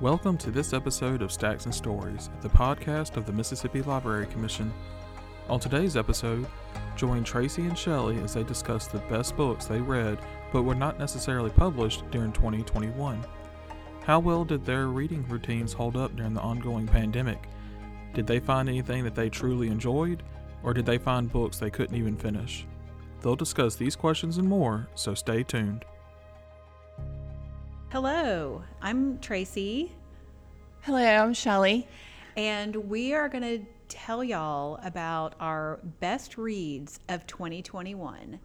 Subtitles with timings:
[0.00, 4.72] Welcome to this episode of Stacks and Stories, the podcast of the Mississippi Library Commission.
[5.48, 6.46] On today's episode,
[6.94, 10.20] join Tracy and Shelley as they discuss the best books they read
[10.52, 13.26] but were not necessarily published during 2021.
[14.04, 17.48] How well did their reading routines hold up during the ongoing pandemic?
[18.14, 20.22] Did they find anything that they truly enjoyed,
[20.62, 22.68] or did they find books they couldn't even finish?
[23.20, 25.84] They'll discuss these questions and more, so stay tuned.
[27.90, 29.92] Hello, I'm Tracy,
[30.82, 31.88] Hello, I'm Shelley.
[32.36, 38.38] and we are going to tell y'all about our best reads of 2021.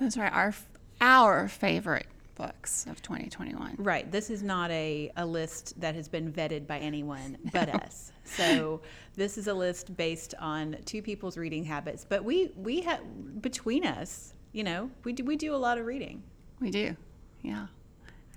[0.00, 0.54] Those are our
[1.00, 3.76] our favorite books of 2021.
[3.78, 8.12] Right, this is not a, a list that has been vetted by anyone but us.
[8.24, 8.82] So
[9.14, 13.00] this is a list based on two people's reading habits, but we we have
[13.40, 16.22] between us, you know, we do, we do a lot of reading.
[16.60, 16.96] We do,
[17.42, 17.66] yeah.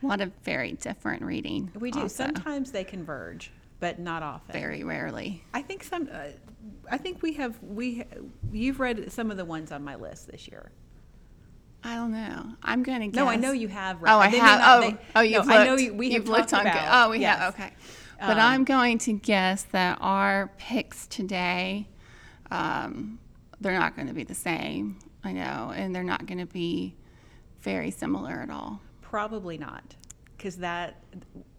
[0.03, 1.71] A lot of very different reading.
[1.79, 2.01] We do.
[2.01, 2.25] also.
[2.25, 4.53] Sometimes they converge, but not often.
[4.53, 5.43] Very rarely.
[5.53, 6.07] I think some.
[6.11, 6.27] Uh,
[6.91, 8.03] I think we have we.
[8.51, 10.71] You've read some of the ones on my list this year.
[11.83, 12.53] I don't know.
[12.63, 13.15] I'm going to guess.
[13.15, 14.01] No, I know you have.
[14.01, 14.11] Read.
[14.11, 14.59] Oh, I they have.
[14.59, 16.61] not- Oh, they- oh, you've I know you, we you've have looked on.
[16.61, 17.07] about.
[17.07, 17.37] Oh, we yes.
[17.39, 17.53] have.
[17.53, 17.71] Okay.
[18.19, 21.87] But Um, I'm going to guess that our picks today,
[22.49, 23.19] um,
[23.61, 24.97] they're not going to be the same.
[25.23, 26.95] I know, and they're not going to be
[27.61, 28.81] very similar at all.
[29.09, 29.95] Probably not,
[30.35, 31.01] because that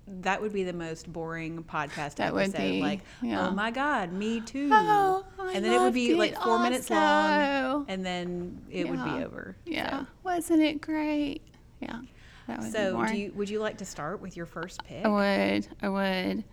[0.07, 2.59] that would be the most boring podcast That would episode.
[2.59, 3.49] be, like, oh yeah.
[3.49, 4.69] oh my god, me too.
[4.71, 9.25] Oh, and then it would be like four minutes long, and then it would be
[9.25, 9.57] over.
[9.65, 11.41] Yeah, wasn't it great?
[11.81, 12.01] Yeah,
[12.49, 15.07] that would So, do you, would you like to start with your first pick?
[15.07, 15.69] I would.
[15.81, 16.45] I would.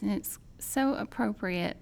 [0.00, 1.76] And it's so appropriate.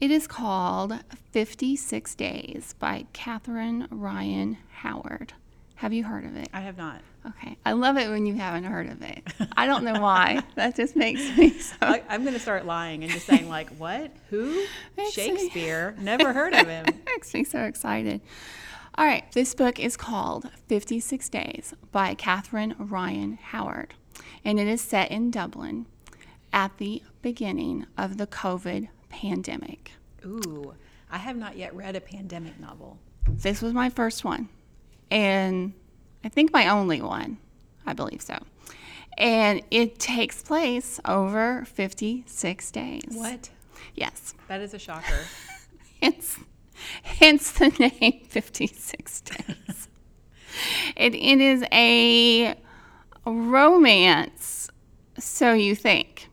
[0.00, 0.98] It is called
[1.30, 5.34] 56 Days by Catherine Ryan Howard.
[5.82, 6.48] Have you heard of it?
[6.54, 7.00] I have not.
[7.26, 7.58] Okay.
[7.66, 9.24] I love it when you haven't heard of it.
[9.56, 10.40] I don't know why.
[10.54, 11.74] that just makes me so.
[11.80, 14.12] I, I'm going to start lying and just saying like, what?
[14.30, 14.64] Who?
[14.96, 15.96] Makes me- Shakespeare?
[15.98, 16.86] Never heard of him.
[17.04, 18.20] makes me so excited.
[18.94, 23.94] All right, this book is called 56 Days by Catherine Ryan Howard,
[24.44, 25.86] and it is set in Dublin
[26.52, 29.90] at the beginning of the COVID pandemic.
[30.24, 30.74] Ooh,
[31.10, 32.98] I have not yet read a pandemic novel.
[33.26, 34.48] This was my first one,
[35.12, 35.74] and
[36.24, 37.36] I think my only one.
[37.84, 38.38] I believe so.
[39.18, 43.04] And it takes place over 56 days.
[43.10, 43.50] What?
[43.94, 44.34] Yes.
[44.48, 45.26] That is a shocker.
[46.00, 46.36] Hence,
[47.04, 49.88] hence the name 56 Days.
[50.96, 52.56] it, it is a
[53.24, 54.68] romance,
[55.16, 56.28] so you think.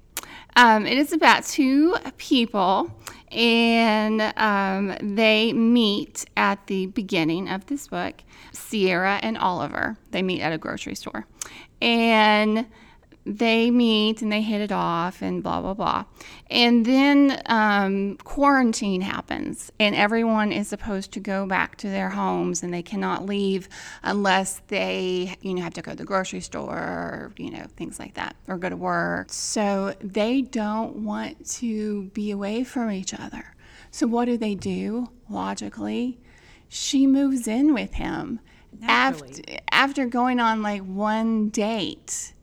[0.56, 2.92] Um, it is about two people,
[3.32, 8.16] and um, they meet at the beginning of this book.
[8.52, 9.98] Sierra and Oliver.
[10.12, 11.26] They meet at a grocery store.
[11.82, 12.66] And
[13.26, 16.06] they meet and they hit it off and blah blah blah.
[16.50, 22.64] And then um, quarantine happens and everyone is supposed to go back to their homes
[22.64, 23.70] and they cannot leave
[24.04, 28.00] unless they you know have to go to the grocery store or you know things
[28.00, 29.32] like that or go to work.
[29.32, 33.54] So they don't want to be away from each other.
[33.92, 36.20] So what do they do logically?
[36.68, 38.40] She moves in with him.
[38.84, 39.42] After
[39.72, 42.34] after going on like one date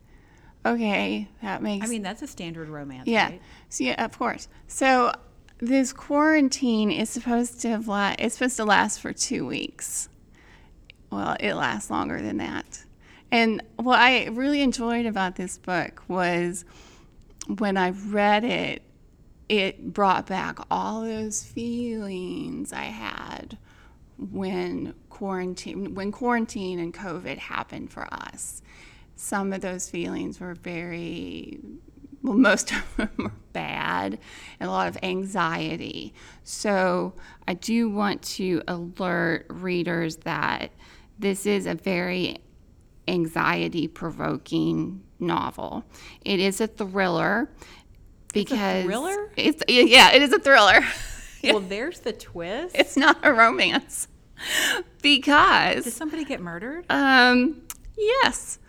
[0.73, 1.85] Okay, that makes.
[1.85, 3.29] I mean, that's a standard romance, yeah.
[3.29, 3.41] right?
[3.69, 4.47] So yeah, of course.
[4.67, 5.13] So
[5.59, 10.09] this quarantine is supposed to have la- it's supposed to last for two weeks.
[11.11, 12.83] Well, it lasts longer than that.
[13.31, 16.65] And what I really enjoyed about this book was
[17.47, 18.81] when I read it,
[19.49, 23.57] it brought back all those feelings I had
[24.17, 28.61] when quarantine when quarantine and COVID happened for us.
[29.17, 31.59] Some of those feelings were very
[32.23, 34.19] well, most of them were bad
[34.59, 36.13] and a lot of anxiety.
[36.43, 37.13] So
[37.47, 40.71] I do want to alert readers that
[41.19, 42.37] this is a very
[43.07, 45.83] anxiety provoking novel.
[46.23, 47.49] It is a thriller
[48.33, 49.31] because It's a thriller?
[49.35, 50.81] It's yeah, it is a thriller.
[51.43, 52.75] Well, there's the twist.
[52.75, 54.07] It's not a romance
[55.01, 55.85] because.
[55.85, 56.85] Did somebody get murdered?
[56.89, 57.61] um
[57.95, 58.59] yes,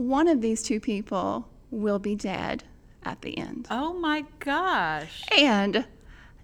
[0.00, 2.64] one of these two people will be dead
[3.02, 3.66] at the end.
[3.70, 5.24] Oh my gosh.
[5.36, 5.84] And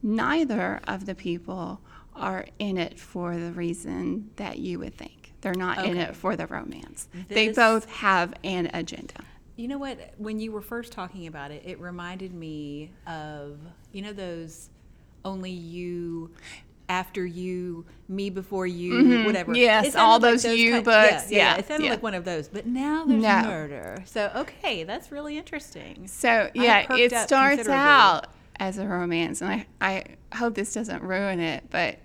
[0.03, 1.81] neither of the people
[2.15, 5.33] are in it for the reason that you would think.
[5.41, 7.09] They're not in it for the romance.
[7.29, 9.25] they both have an agenda.
[9.57, 10.15] You know what?
[10.19, 13.59] When you were first talking about it, it reminded me of,
[13.93, 14.71] you know, those
[15.25, 16.31] only you
[16.89, 19.53] after you, me before you, whatever.
[19.53, 19.61] Mm-hmm.
[19.61, 21.31] Yes, It sounded all those you kind- books.
[21.31, 21.91] Yeah, Yeah, it sounded yeah.
[21.91, 22.49] like one of those.
[22.49, 23.43] But now there's No.
[23.43, 24.03] murder.
[24.07, 26.07] So okay, that's really interesting.
[26.07, 28.29] So yeah, it starts out
[28.59, 30.05] as a romance, and I I
[30.37, 31.99] hope this doesn't ruin it, but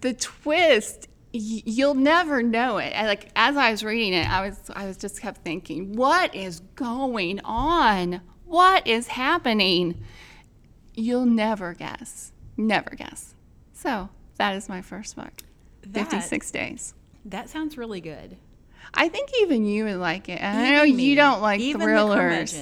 [0.00, 2.92] the twist y- you'll never know it.
[2.94, 6.34] And, like as I was reading it, I was I was just kept thinking, what
[6.34, 8.22] is going on?
[8.46, 10.02] What is happening?
[10.94, 12.32] You'll never guess.
[12.56, 13.34] Never guess.
[13.82, 15.32] So that is my first book.
[15.82, 16.94] That- 56 days.
[17.24, 18.36] That sounds really good.
[18.94, 20.40] I think even you would like it.
[20.40, 21.02] And I know me.
[21.04, 22.54] you don't like Even thrillers.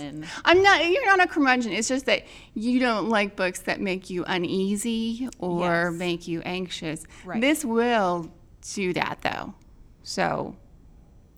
[0.44, 0.86] I'm not.
[0.88, 1.72] You're not a curmudgeon.
[1.72, 2.24] It's just that
[2.54, 5.98] you don't like books that make you uneasy or Yes.
[5.98, 7.04] make you anxious.
[7.24, 7.40] Right.
[7.40, 8.30] This will
[8.74, 9.54] do that though.
[10.02, 10.56] So,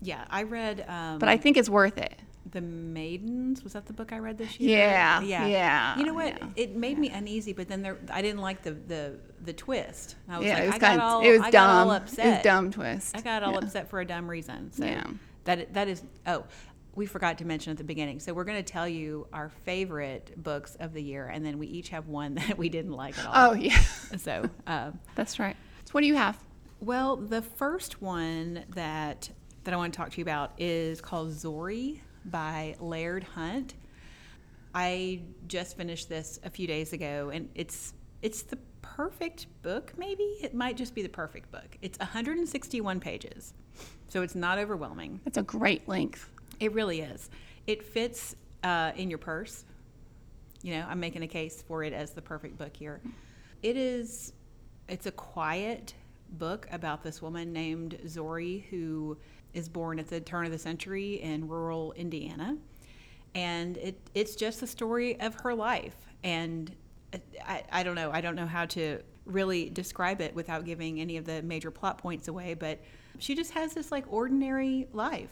[0.00, 0.84] Yeah, I read.
[0.88, 2.14] Um, but I think it's worth it.
[2.50, 4.78] The Maidens was that the book I read this year?
[4.78, 6.38] Yeah, yeah, You know what?
[6.38, 6.48] yeah.
[6.56, 10.16] It made me uneasy, but then there, I didn't like the the the twist.
[10.28, 11.24] I was yeah, like, it was I got kind all, of.
[11.26, 11.52] It was I dumb.
[11.52, 12.02] got all It
[12.34, 13.16] was dumb twist.
[13.16, 13.58] I got all Yeah.
[13.58, 14.72] upset for a dumb reason.
[14.72, 15.04] So Yeah.
[15.44, 16.02] that that is.
[16.26, 16.44] Oh,
[16.94, 18.20] we forgot to mention at the beginning.
[18.20, 21.66] So we're going to tell you our favorite books of the year, and then we
[21.68, 23.32] each have one that we didn't like at all.
[23.34, 23.78] Oh yeah,
[24.18, 24.48] So.
[24.66, 25.56] Um, that's right.
[25.84, 26.38] So what do you have?
[26.80, 29.30] well, the first one that
[29.64, 33.74] that I want to talk to you about is called Zorrie by Laird Hunt.
[34.74, 39.92] I just finished this a few days ago, and it's it's the perfect book.
[39.96, 41.76] Maybe it might just be the perfect book.
[41.82, 43.52] It's 161 pages,
[44.08, 45.20] so it's not overwhelming.
[45.24, 46.30] That's a great length.
[46.60, 47.28] It really is.
[47.66, 49.64] It fits uh, in your purse.
[50.62, 53.00] You know, I'm making a case for it as the perfect book here.
[53.62, 54.32] It is.
[54.88, 55.94] It's a quiet
[56.30, 59.18] book about this woman named Zorrie who
[59.54, 62.56] is born at the turn of the century in rural Indiana,
[63.34, 65.96] and it it's just the story of her life.
[66.24, 66.74] And
[67.44, 68.10] I, I don't know.
[68.12, 71.98] I don't know how to really describe it without giving any of the major plot
[71.98, 72.54] points away.
[72.54, 72.80] But
[73.18, 75.30] she just has this like ordinary life,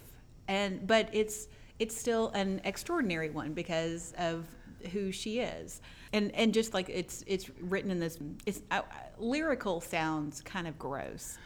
[0.48, 4.46] and but it's it's still an extraordinary one because of
[4.92, 5.80] who she is
[6.12, 8.82] and and just like it's it's written in this it's uh,
[9.18, 11.38] lyrical sounds kind of gross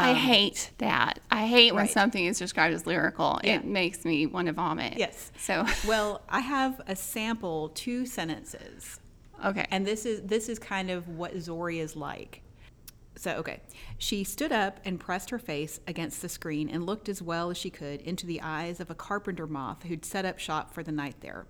[0.00, 1.18] I hate that.
[1.30, 1.90] I hate when Um, right.
[1.90, 3.40] something is described as lyrical.
[3.44, 3.56] Yeah.
[3.56, 4.96] It makes me want to vomit.
[4.98, 9.00] yes So well i have a sample two sentences
[9.44, 9.66] okay.
[9.70, 12.42] and this is this is kind of what Zorrie is like.
[13.16, 13.60] So okay,
[13.98, 17.56] she stood up and pressed her face against the screen and looked as well as
[17.58, 20.92] she could into the eyes of a carpenter moth who'd set up shop for the
[20.92, 21.46] night there.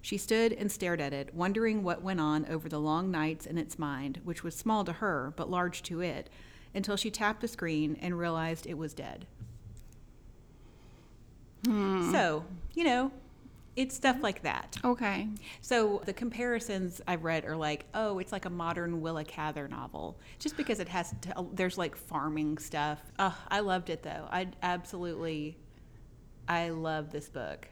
[0.00, 3.56] She stood and stared at it, wondering what went on over the long nights in
[3.56, 6.28] its mind, which was small to her but large to it,
[6.74, 9.26] until she tapped the screen and realized it was dead.
[11.64, 13.12] So, you know,
[13.76, 14.76] it's stuff like that.
[14.84, 15.28] okay.
[15.60, 20.18] So the comparisons I've read are like, oh, it's like a modern Willa Cather novel,
[20.40, 23.00] just because it has to, there's like farming stuff.
[23.18, 24.26] Oh, I loved it though.
[24.30, 25.56] I absolutely,
[26.48, 27.68] I love this book.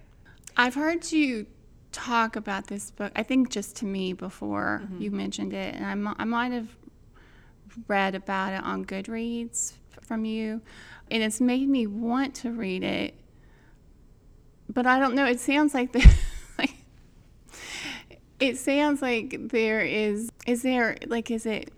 [0.57, 1.47] I've heard you
[1.93, 3.11] talk about this book.
[3.17, 5.03] I think just to me before Mm-hmm.
[5.03, 6.69] you mentioned it, and I, I might have
[7.89, 9.73] read about it on Goodreads
[10.03, 10.61] from you,
[11.11, 13.15] and it's made me want to read it.
[14.69, 15.27] But I don't know.
[15.27, 16.17] It sounds like the
[16.59, 16.75] like.
[18.39, 20.31] It sounds like there is.
[20.47, 21.31] Is there like?
[21.31, 21.73] Is it?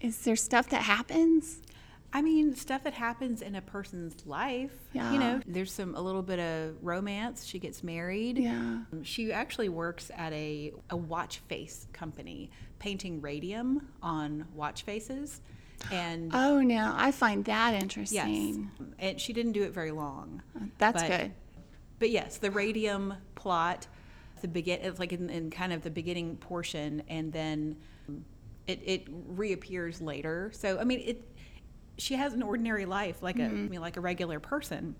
[0.00, 1.62] Is there stuff that happens?
[2.14, 4.72] I mean, stuff that happens in a person's life.
[4.92, 5.12] Yeah.
[5.12, 7.46] You know, there's some a little bit of romance.
[7.46, 8.36] She gets married.
[8.36, 8.80] Yeah.
[9.02, 12.50] She actually works at a, a watch face company,
[12.82, 15.40] painting radium on watch faces.
[15.92, 18.70] And Oh, now I find that interesting.
[18.76, 20.42] yes, and she didn't do it very long.
[20.78, 21.32] That's But- good.
[22.00, 23.86] But yes, the radium plot,
[24.40, 27.76] the begin, it's like in, in kind of the beginning portion, and then
[28.66, 30.50] it, it reappears later.
[30.52, 31.24] So I mean, it
[31.98, 33.66] she has an ordinary life, like a mm-hmm.
[33.66, 34.96] I mean, like a regular person.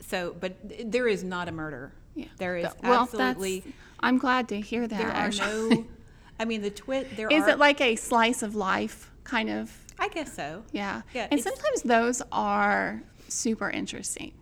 [0.00, 0.56] So, but
[0.90, 1.92] there is not a murder.
[2.16, 2.26] Yeah.
[2.38, 3.62] There is well, absolutely.
[4.00, 4.98] I'm glad to hear that.
[4.98, 5.76] There are actually.
[5.76, 5.86] no.
[6.38, 7.16] I mean, the twit.
[7.16, 7.48] There Is are.
[7.48, 9.76] Is it like a slice of life kind of?
[9.98, 10.62] I guess so.
[10.72, 11.02] Yeah.
[11.12, 14.32] Yeah, And sometimes those are super interesting.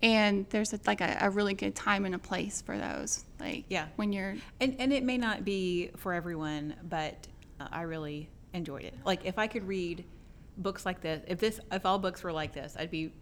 [0.00, 3.24] And there's a, like a, a really good time and a place for those.
[3.40, 3.86] Like Yeah.
[3.96, 7.26] when you're And and it may not be for everyone, but
[7.60, 8.94] uh, I really enjoyed it.
[9.04, 10.04] Like if I could read
[10.58, 13.12] books like this, if this if all books were like this, I'd be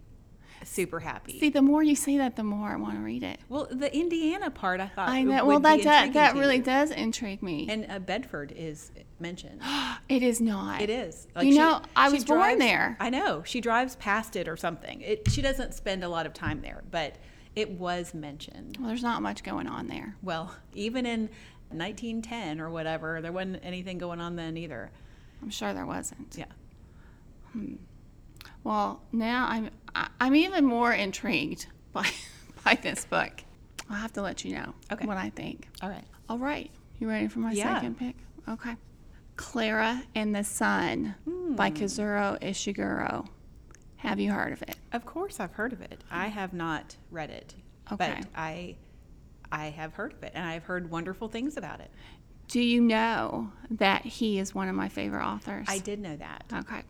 [0.64, 1.38] super happy.
[1.38, 3.40] see the more you say that the more I want to read it.
[3.48, 5.44] well, the Indiana part I thought I know.
[5.44, 6.62] Well, that that, that really you.
[6.62, 7.66] does intrigue me.
[7.68, 9.60] And uh, Bedford is mentioned.
[10.08, 10.80] it is not.
[10.82, 11.26] It is.
[11.40, 12.96] You know, I was born there.
[13.00, 13.42] I know.
[13.44, 15.00] She drives past it or something.
[15.00, 17.16] It, she doesn't spend a lot of time there, but
[17.56, 18.76] it was mentioned.
[18.78, 20.16] Well, there's not much going on there.
[20.22, 21.28] Well, even in
[21.70, 24.90] 1910 or whatever, there wasn't anything going on then either.
[25.42, 26.36] I'm sure there wasn't.
[26.36, 26.44] Yeah.
[28.64, 29.70] Well, now I'm
[30.20, 32.08] I'm even more intrigued by
[32.64, 33.32] by this book.
[33.88, 35.06] I'll have to let you know Okay.
[35.06, 35.68] what I think.
[35.82, 36.04] All right.
[36.28, 37.74] All right, you ready for my Yeah.
[37.74, 38.14] second pick?
[38.48, 38.76] Okay.
[39.36, 41.14] Clara and the Sun
[41.56, 41.76] by hmm.
[41.76, 43.26] Kazuo Ishiguro.
[43.96, 44.76] Have you heard of it?
[44.92, 46.04] Of course, I've heard of it.
[46.10, 47.54] I have not read it,
[47.92, 48.18] Okay.
[48.20, 48.76] but I,
[49.50, 51.90] I have heard of it, and I've heard wonderful things about it.
[52.48, 55.66] Do you know that he is one of my favorite authors?
[55.68, 56.44] I did know that.
[56.52, 56.82] Okay.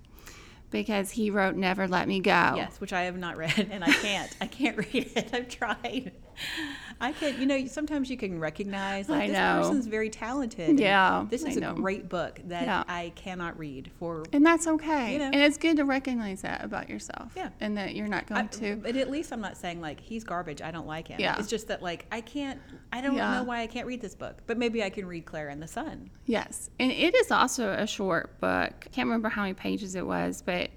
[0.71, 2.31] Because he wrote Never Let Me Go.
[2.57, 4.37] Yes, which I have not read, and I can't.
[4.41, 5.31] I can't read it.
[5.33, 6.13] I've tried.
[7.01, 7.41] I can.
[7.41, 9.59] You know, sometimes you can recognize like I this know.
[9.61, 10.79] person's very talented.
[10.79, 12.85] Yeah, this is a great book that Yeah.
[12.89, 14.25] I cannot read for.
[14.33, 15.13] And that's okay.
[15.15, 15.25] You know.
[15.27, 17.33] And it's good to recognize that about yourself.
[17.37, 17.51] Yeah.
[17.61, 18.77] And that you're not I, going to.
[18.77, 20.61] but at least I'm not saying like he's garbage.
[20.63, 21.21] I don't like him.
[21.21, 21.37] Yeah.
[21.39, 22.61] It's just that like I can't.
[22.93, 23.35] I don't Yeah.
[23.39, 25.69] know why I can't read this book, but maybe I can read Claire and the
[25.69, 26.11] Sun.
[26.27, 26.71] Yes.
[26.79, 28.73] And it is also a short book.
[28.87, 30.71] I can't remember how many pages it was, but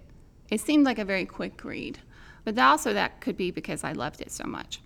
[0.49, 1.99] it seemed like a very quick read.
[2.45, 4.81] But also, that could be because I loved it so much.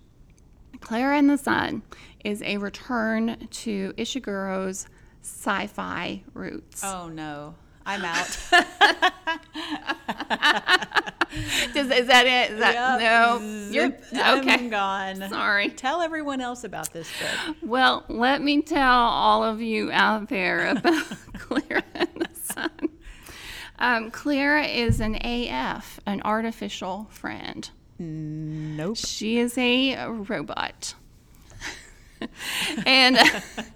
[0.80, 1.82] Clara and the Sun
[2.24, 4.86] is a return to Ishiguro's
[5.22, 6.82] sci fi roots.
[6.84, 8.38] Oh no, I'm out.
[11.74, 12.52] Does, is that it?
[12.52, 13.00] Is that, Yep.
[13.00, 13.68] No.
[13.70, 14.02] You're Zip.
[14.14, 14.68] I'm okay.
[14.68, 15.28] gone.
[15.28, 15.68] Sorry.
[15.70, 17.56] Tell everyone else about this book.
[17.62, 22.88] Well, let me tell all of you out there about Clara and the Sun.
[23.78, 27.68] Um, Clara is an AF, an artificial friend.
[27.98, 28.96] Nope.
[28.96, 30.94] She is a robot.
[32.86, 33.18] and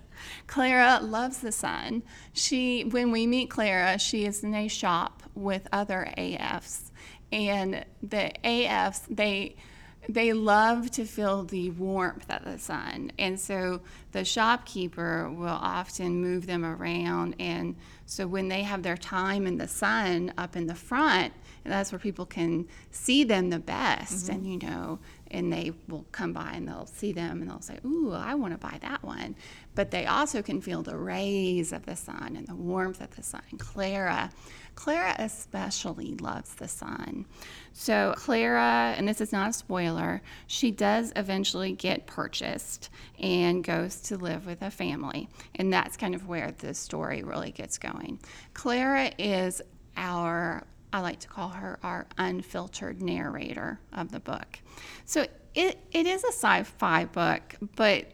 [0.46, 2.02] Clara loves the sun.
[2.32, 6.90] She when we meet Clara, she is in a shop with other AFs.
[7.32, 9.56] And the AFs, they
[10.08, 13.12] they love to feel the warmth of the sun.
[13.18, 13.80] And so
[14.12, 19.56] the shopkeeper will often move them around and so when they have their time in
[19.56, 21.32] the sun up in the front,
[21.64, 24.34] that's where people can see them the best mm-hmm.
[24.34, 24.98] and you know
[25.30, 28.52] and they will come by and they'll see them and they'll say ooh i want
[28.52, 29.34] to buy that one.
[29.74, 33.22] But they also can feel the rays of the sun and the warmth of the
[33.22, 33.42] sun.
[33.58, 34.30] Clara
[34.74, 37.26] clara especially loves the sun.
[37.72, 44.00] So clara and this is not a spoiler she does eventually get purchased and goes
[44.02, 45.28] to live with a family.
[45.54, 48.18] And that's kind of where the story really gets going.
[48.54, 49.62] Clara is
[49.96, 54.58] our I like to call her our unfiltered narrator of the book.
[55.04, 58.12] So it, it is a sci fi book, but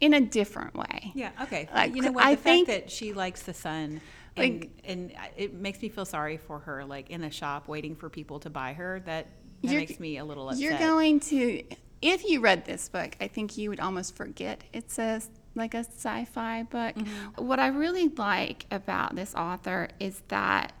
[0.00, 1.12] in a different way.
[1.14, 1.30] Yeah.
[1.42, 1.68] Okay.
[1.74, 2.24] Like, you know what?
[2.24, 4.00] I the think- that she likes the sun.
[4.36, 8.08] And, and it makes me feel sorry for her, like in a shop waiting for
[8.08, 9.02] people to buy her.
[9.04, 9.26] That,
[9.62, 10.62] that makes me a little upset.
[10.62, 11.62] You're going to,
[12.00, 15.20] if you read this book, I think you would almost forget it's a
[15.54, 16.94] like a sci-fi book.
[16.94, 17.44] Mm-hmm.
[17.44, 20.72] What I really like about this author is that,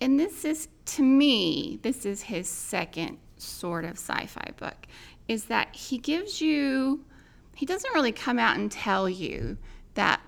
[0.00, 4.86] and this is to me, this is his second sort of sci-fi book,
[5.26, 7.04] is that he gives you,
[7.54, 9.58] he doesn't really come out and tell you
[9.94, 10.20] that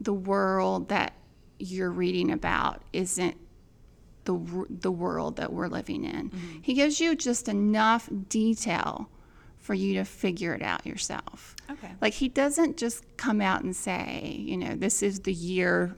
[0.00, 1.14] the world that
[1.58, 3.36] you're reading about isn't
[4.24, 6.30] the the world that we're living in.
[6.30, 6.58] Mm-hmm.
[6.62, 9.08] He gives you just enough detail
[9.58, 11.56] for you to figure it out yourself.
[11.70, 11.90] Okay.
[12.00, 15.96] Like he doesn't just come out and say, you know, this is the year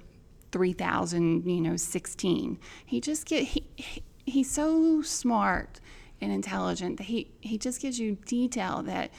[0.53, 2.59] 3000, you know, 16.
[2.87, 5.81] He just get he, he he's so smart
[6.21, 9.11] and intelligent that he he just gives you detail that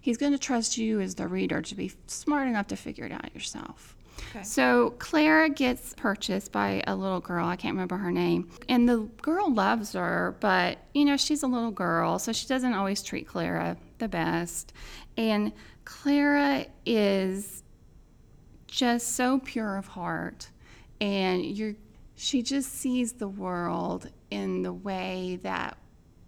[0.00, 3.12] he's going to trust you as the reader to be smart enough to figure it
[3.12, 3.96] out yourself.
[4.30, 4.44] Okay.
[4.44, 7.46] So Clara gets purchased by a little girl.
[7.46, 8.50] I can't remember her name.
[8.68, 12.74] And the girl loves her, but you know, she's a little girl, so she doesn't
[12.74, 14.72] always treat Clara the best.
[15.16, 15.52] And
[15.84, 17.62] Clara is
[18.66, 20.50] just so pure of heart
[21.02, 21.74] and you're
[22.14, 25.76] she just sees the world in the way that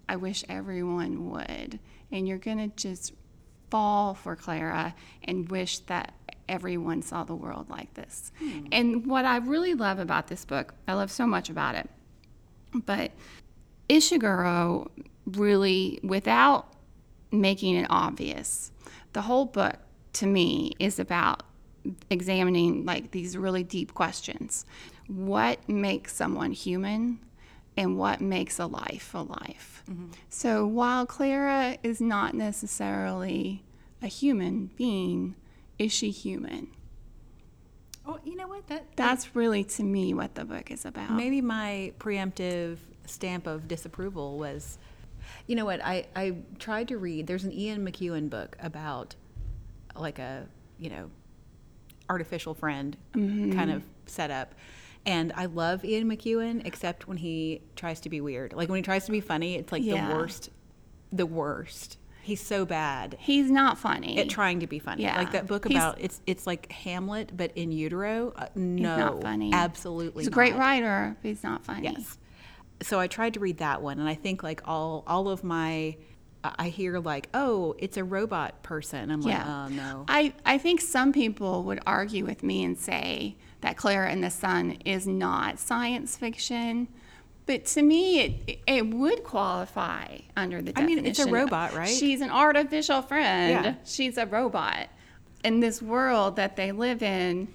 [0.08, 1.78] I wish everyone would.
[2.10, 3.12] And you're going to just
[3.70, 6.14] fall for Clara and wish that
[6.48, 8.32] everyone saw the world like this.
[8.38, 8.66] Hmm.
[8.72, 11.88] And what I really love about this book, I love so much about it,
[12.84, 13.12] but
[13.88, 14.90] Ishiguro
[15.26, 16.72] really, without
[17.30, 18.72] making it obvious,
[19.12, 19.76] the whole book
[20.14, 21.44] to me is about
[22.10, 24.64] examining like these really deep questions.
[25.06, 27.20] What makes someone human?
[27.76, 29.82] and what makes a life a life.
[29.90, 30.06] Mm-hmm.
[30.28, 33.64] So while Clara is not necessarily
[34.02, 35.34] a human being,
[35.78, 36.68] is she human?
[38.06, 38.66] Oh, you know what?
[38.68, 41.10] That That's really to me what the book is about.
[41.12, 44.78] maybe my preemptive stamp of disapproval was
[45.46, 49.14] you know what I, I tried to read there's an ian mcewan book about
[49.94, 50.46] like a
[50.78, 51.10] you know
[52.10, 54.54] artificial friend kind of setup
[55.06, 58.52] And I love Ian McEwan, except when he tries to be weird.
[58.54, 60.08] Like when he tries to be funny, it's like Yeah.
[60.08, 60.50] the worst.
[61.12, 61.98] The worst.
[62.22, 64.16] He's so bad He's not funny.
[64.18, 65.02] at trying to be funny.
[65.02, 65.18] Yeah.
[65.18, 68.32] Like that book He's- about it's it's like Hamlet, but in utero.
[68.34, 69.52] Uh, no, not funny.
[69.52, 70.22] absolutely.
[70.22, 71.84] He's a great writer, but he's not funny.
[71.84, 72.16] Yes.
[72.82, 75.96] So I tried to read that one, and I think like all all of my,
[76.58, 79.10] I hear like, oh, it's a robot person.
[79.10, 79.66] I'm like, Yeah.
[79.66, 80.04] oh no.
[80.08, 84.30] I, I think some people would argue with me and say that Clara and the
[84.30, 86.88] Sun is not science fiction.
[87.46, 91.88] But to me, it, it would qualify under the I mean, it's a robot, right?
[91.88, 93.64] She's an artificial friend.
[93.64, 93.74] Yeah.
[93.84, 94.88] She's a robot.
[95.44, 97.48] And this world that they live in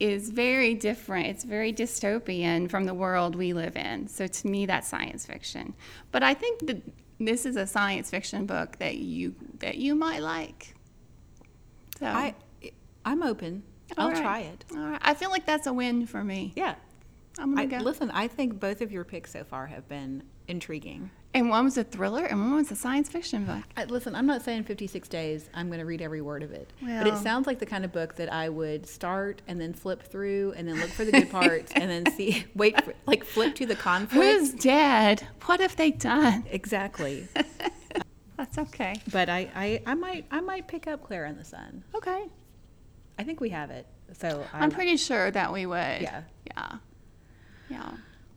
[0.00, 1.26] is very different.
[1.26, 4.08] It's very dystopian from the world we live in.
[4.08, 5.74] So to me, that's science fiction.
[6.10, 6.82] But I think that
[7.20, 10.74] this is a science fiction book that you that you might like.
[11.98, 12.34] So I
[13.04, 13.62] I'm open.
[13.96, 14.22] all I'll right.
[14.22, 14.64] try it.
[14.72, 15.00] All right.
[15.02, 16.52] I feel like that's a win for me.
[16.56, 16.74] Yeah.
[17.38, 17.78] I'm gonna go.
[17.78, 21.10] listen, I think both of your picks so far have been intriguing.
[21.34, 23.64] And one was a thriller, and one was a science fiction book.
[23.76, 25.50] I, listen, I'm not saying 56 days.
[25.52, 27.90] I'm going to read every word of it, but it sounds like the kind of
[27.92, 31.30] book that I would start and then flip through and then look for the good
[31.32, 34.24] parts and then see, wait, for, like flip to the conflict.
[34.24, 35.26] Who's dead?
[35.46, 36.44] What have they done?
[36.52, 37.26] Exactly.
[38.36, 38.94] That's okay.
[39.10, 41.82] But I, I, I might, I might pick up Claire and the Sun.
[41.96, 42.26] Okay.
[43.18, 43.86] I think we have it.
[44.12, 46.00] So I'm pretty sure that we would.
[46.00, 46.22] Yeah.
[46.46, 46.76] Yeah.
[47.68, 47.90] Yeah.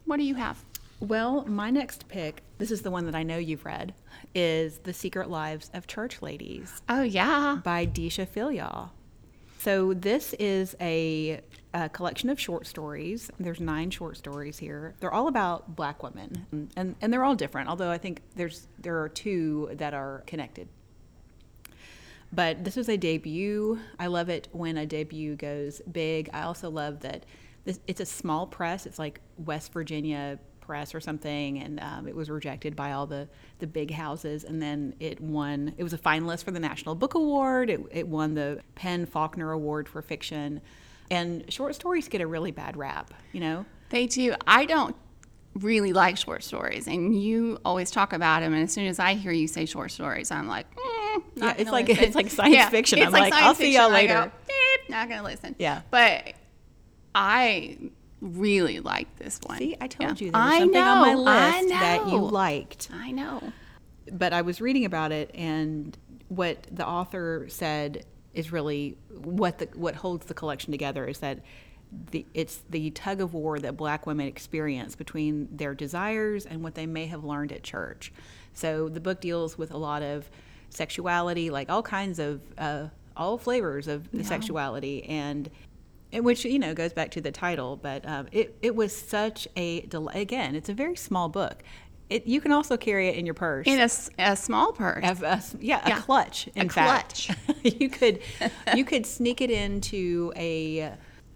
[0.05, 0.63] What do you have?
[0.99, 3.93] Well, my next pick, this is the one that I know you've read,
[4.33, 7.59] is The Secret Lives of Church Ladies Oh, yeah.
[7.63, 8.89] by Deesha Philyaw.
[9.59, 11.41] So this is a,
[11.73, 13.29] a collection of short stories.
[13.39, 14.95] There's nine short stories here.
[14.99, 17.69] They're all about black women, and, and they're all different.
[17.69, 20.67] Although I think there's there are two that are connected.
[22.31, 23.79] But this is a debut.
[23.99, 26.29] I love it when a debut goes big.
[26.33, 27.25] I also love that
[27.65, 28.85] this, it's a small press.
[28.85, 30.37] It's like West Virginia
[30.67, 33.27] Press or something, and um, it was rejected by all the,
[33.59, 34.43] the big houses.
[34.43, 35.73] And then it won.
[35.77, 37.69] It was a finalist for the National Book Award.
[37.71, 40.61] It, it won the PEN/Faulkner Award for fiction.
[41.09, 43.65] And short stories get a really bad rap, you know.
[43.89, 44.35] They do.
[44.45, 44.95] I don't
[45.55, 48.53] really like short stories, and you always talk about them.
[48.53, 51.61] And as soon as I hear you say short stories, I'm like, mm, not Yeah,
[51.61, 52.03] it's like- listen.
[52.03, 53.01] it's like science fiction.
[53.01, 54.15] I'm like, I'll science see y'all fiction.
[54.15, 54.31] Later.
[54.31, 55.55] go, "Beep, not gonna listen.
[55.57, 55.81] Yeah.
[55.89, 56.33] but
[57.15, 57.77] I
[58.21, 59.57] really like this one.
[59.59, 60.25] See, I told Yeah.
[60.25, 62.89] you there was I something know, on my list that you liked.
[62.93, 63.41] I know.
[64.11, 65.97] but I was reading about it, and
[66.29, 71.39] what the author said is really what the what holds the collection together is that
[72.11, 76.75] the it's the tug of war that black women experience between their desires and what
[76.75, 78.11] they may have learned at church.
[78.53, 80.29] So the book deals with a lot of
[80.69, 85.49] sexuality, like all kinds of uh, all flavors of sexuality, and and
[86.13, 87.75] which you know goes back to the title.
[87.75, 91.63] But um, it it was such a del- again, it's a very small book.
[92.09, 93.67] It, you can also carry it in your purse.
[93.67, 93.89] In a,
[94.31, 95.03] a small purse.
[95.09, 95.99] Of a s- yeah, a Yeah.
[96.01, 96.47] clutch.
[96.55, 97.29] In A fact,
[97.63, 98.19] you could
[98.75, 100.91] you could sneak it into a uh,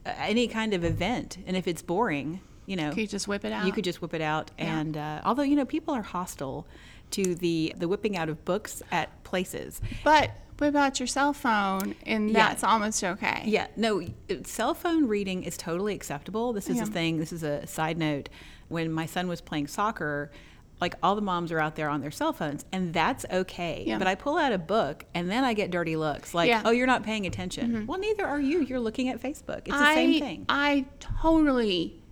[0.05, 3.51] any kind of event, and if it's boring, you know, Could you just whip it
[3.51, 3.65] out?
[3.65, 4.49] you could just whip it out.
[4.57, 6.65] And uh, although you know people are hostile
[7.11, 10.31] to the the whipping out of books at places, But
[10.61, 11.95] what about your cell phone?
[12.05, 12.49] And Yeah.
[12.49, 13.41] that's almost okay.
[13.47, 14.03] Yeah, no,
[14.43, 16.53] cell phone reading is totally acceptable.
[16.53, 16.83] This is Yeah.
[16.83, 18.29] a thing, this is a side note.
[18.67, 20.31] When my son was playing soccer,
[20.79, 23.83] like all the moms are out there on their cell phones, and that's okay.
[23.87, 23.97] Yeah.
[23.97, 26.59] But I pull out a book, and then I get dirty looks like, Yeah.
[26.59, 26.67] Mm-hmm.
[26.67, 27.87] oh, you're not paying attention.
[27.87, 28.61] Well, neither are you.
[28.61, 29.61] You're looking at Facebook.
[29.65, 30.45] It's the I, same thing.
[30.47, 32.03] I totally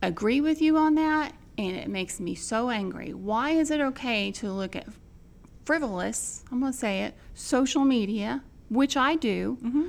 [0.00, 3.12] agree with you on that, and it makes me so angry.
[3.14, 4.86] Why is it okay to look at
[5.66, 9.82] frivolous, I'm going to say it, social media, which I do, Mm-hmm.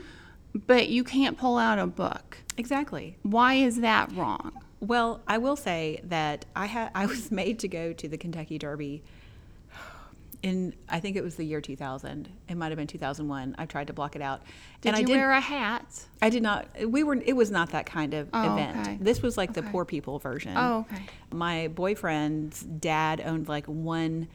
[0.65, 2.37] but you can't pull out a book?
[2.57, 3.15] exactly.
[3.21, 4.51] Why is that wrong?
[4.79, 8.57] Well, I will say that I had I was made to go to the Kentucky
[8.57, 9.03] Derby
[10.43, 12.29] in I think it was the year 2000.
[12.47, 13.55] It might have been 2001.
[13.57, 14.41] I tried to block it out.
[14.81, 15.85] Did and you I did wear a hat?
[16.21, 16.67] I did not.
[16.87, 17.15] We were.
[17.15, 18.77] It was not that kind of Oh, event.
[18.87, 18.97] okay.
[19.01, 20.53] This was like the poor people version.
[20.55, 21.03] Oh, okay.
[21.31, 24.27] My boyfriend's dad owned like one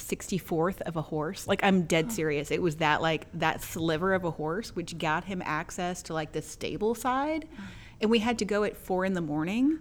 [0.00, 1.46] sixty fourth of a horse.
[1.46, 1.82] Like I'm Oh.
[1.82, 2.50] dead serious.
[2.50, 6.32] It was that like that sliver of a horse, which got him access to like
[6.32, 7.62] the stable side, Oh.
[8.00, 9.78] and we had to go at four in the morning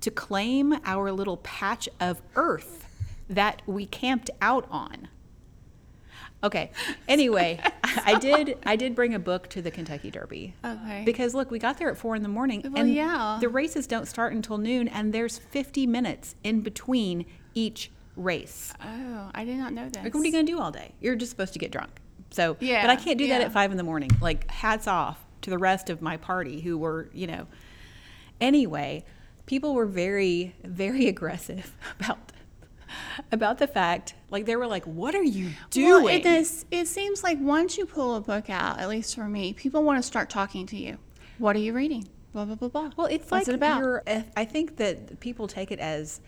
[0.00, 2.86] to claim our little patch of earth
[3.30, 5.08] that we camped out on.
[6.44, 6.72] Okay.
[7.06, 8.58] Anyway, I did.
[8.66, 10.54] I did bring a book to the Kentucky Derby.
[10.64, 11.02] Okay.
[11.06, 13.38] Because look, we got there at four in the morning, Well, and yeah.
[13.40, 18.72] the races don't start until noon, and there's 50 minutes in between each race.
[18.82, 20.02] Oh, I did not know this.
[20.02, 20.92] Like, what are you gonna do all day?
[21.00, 21.90] You're just supposed to get drunk.
[22.30, 24.10] So, Yeah, but I can't do that at five in the morning.
[24.20, 27.46] Like, hats off to the rest of my party who were, you know.
[28.40, 29.04] Anyway,
[29.46, 32.18] people were very, very aggressive about
[33.30, 36.86] about the fact, like they were like, "What are you doing?" Well, it, is, it
[36.88, 40.02] seems like once you pull a book out, at least for me, people want to
[40.06, 40.98] start talking to you.
[41.38, 42.08] What are you reading?
[42.32, 42.90] Blah blah blah blah.
[42.96, 43.78] Well, it's What's like it about?
[43.80, 44.02] you're.
[44.36, 46.20] I think that people take it as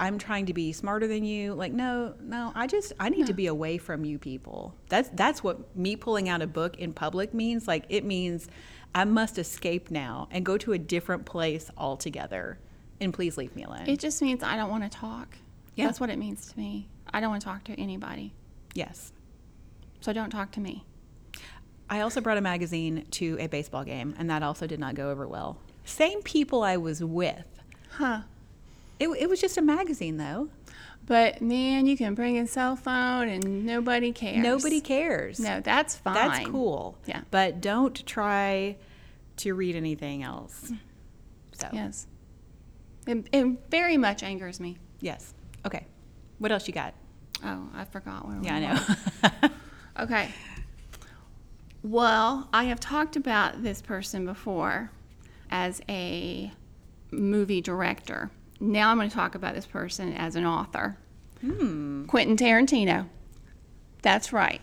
[0.00, 1.52] I'm trying to be smarter than you.
[1.52, 4.74] Like, no, no, I just I need to be away from you people.
[4.88, 7.68] That's that's what me pulling out a book in public means.
[7.68, 8.48] Like, it means
[8.94, 12.58] I must escape now and go to a different place altogether.
[12.98, 13.84] And please leave me alone.
[13.88, 15.36] It just means I don't want to talk.
[15.76, 15.84] Yeah.
[15.86, 16.88] That's what it means to me.
[17.12, 18.32] I don't want to talk to anybody.
[18.74, 19.12] yes.
[20.00, 20.86] So don't talk to me.
[21.90, 25.10] I also brought a magazine to a baseball game, and that also did not go
[25.10, 25.58] over well.
[25.84, 27.60] Same people I was with.
[27.90, 28.22] Huh.
[29.00, 30.48] It, it was just a magazine, though.
[31.06, 34.36] But man, you can bring a cell phone and nobody cares.
[34.38, 35.40] Nobody cares.
[35.40, 36.14] No, that's fine.
[36.14, 36.96] That's cool.
[37.06, 37.22] Yeah.
[37.32, 38.76] But don't try
[39.38, 40.70] to read anything else.
[41.52, 42.06] So, Yes.
[43.06, 44.78] It, it very much angers me.
[45.00, 45.34] yes.
[45.66, 45.86] Okay.
[46.38, 46.94] What else you got?
[47.44, 48.60] Oh, I forgot where Yeah, I
[49.40, 49.48] know.
[50.04, 50.30] Okay.
[51.82, 54.90] Well, I have talked about this person before
[55.50, 56.52] as a
[57.10, 58.30] movie director.
[58.60, 60.98] Now I'm going to talk about this person as an author.
[61.40, 62.04] hmm.
[62.04, 63.06] Quentin Tarantino.
[64.02, 64.60] That's right.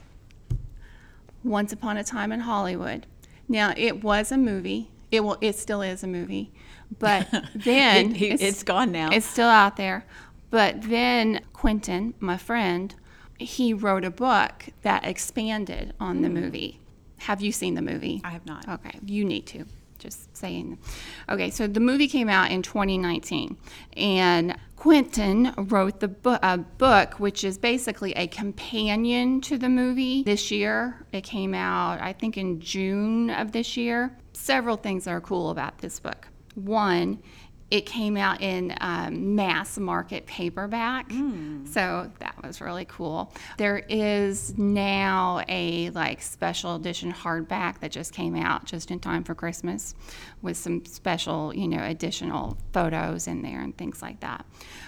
[1.43, 3.05] Once Upon a Time in Hollywood.
[3.47, 4.91] Now it was a movie.
[5.11, 5.37] It will.
[5.41, 6.51] It still is a movie.
[6.99, 9.09] But then It- it- it's gone now.
[9.11, 10.05] It's still out there.
[10.49, 12.93] But then Quentin, my friend,
[13.39, 16.79] he wrote a book that expanded on the movie.
[17.19, 18.21] Have you seen the movie?
[18.23, 18.67] I have not.
[18.67, 19.65] Okay, you need to.
[19.99, 20.77] Just saying.
[21.29, 23.57] Okay, so the movie came out in 2019,
[23.95, 30.23] and Quentin wrote the bu- a book, which is basically a companion to the movie
[30.23, 31.05] this year.
[31.11, 34.15] It came out, I think, in June of this year.
[34.33, 36.27] Several things are cool about this book.
[36.53, 37.19] One,
[37.69, 41.11] it came out in um, mass market paperback,
[41.65, 43.33] so that was really cool.
[43.57, 49.23] There is now a like special edition hardback that just came out just in time
[49.23, 49.95] for Christmas,
[50.41, 54.45] with some special, you know, additional photos in there and things like that.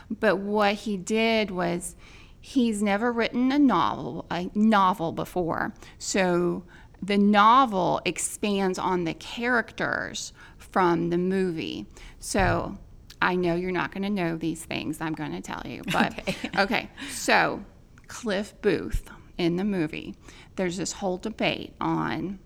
[0.09, 1.95] But what he did was
[2.41, 6.63] he's never written a novel a novel before so
[7.01, 11.85] the novel expands on the characters from the movie
[12.19, 12.77] so
[13.21, 16.13] i know you're not going to know these things i'm going to tell you but
[16.27, 16.49] Okay.
[16.59, 17.63] okay so
[18.07, 20.15] cliff booth in the movie
[20.55, 22.39] there's this whole debate on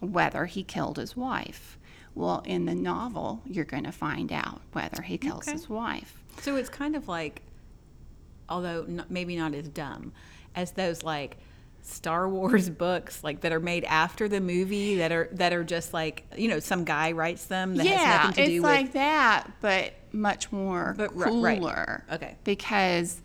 [0.00, 1.78] whether he killed his wife
[2.14, 5.52] well in the novel you're going to find out whether he kills Okay.
[5.52, 7.42] his wife So it's kind of like,
[8.48, 10.12] although n maybe not as dumb
[10.54, 11.36] as those like
[11.90, 15.92] Star Wars books, like that are made after the movie, that are that are just
[15.92, 18.84] like you know some guy writes them that yeah, has nothing to it's do like
[18.86, 18.92] with.
[18.94, 21.58] that, but much more But ri- right.
[21.58, 22.04] cooler.
[22.12, 22.36] Okay.
[22.44, 23.20] Because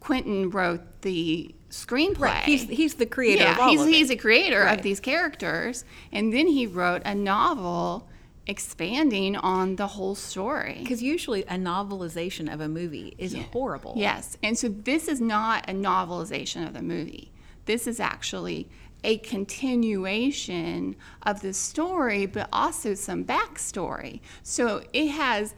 [0.00, 2.18] Quentin wrote the screenplay.
[2.20, 4.76] Right, he's he's the creator yeah, of all he's, he's a creator Right.
[4.78, 8.08] of these characters, and then he wrote a novel
[8.46, 10.78] expanding on the whole story.
[10.80, 13.94] Because usually a novelization of a movie is horrible.
[13.96, 17.32] Yes, and so this is not a novelization of the movie.
[17.64, 18.68] This is actually
[19.04, 24.20] a continuation of the story, but also some backstory.
[24.42, 25.54] So it has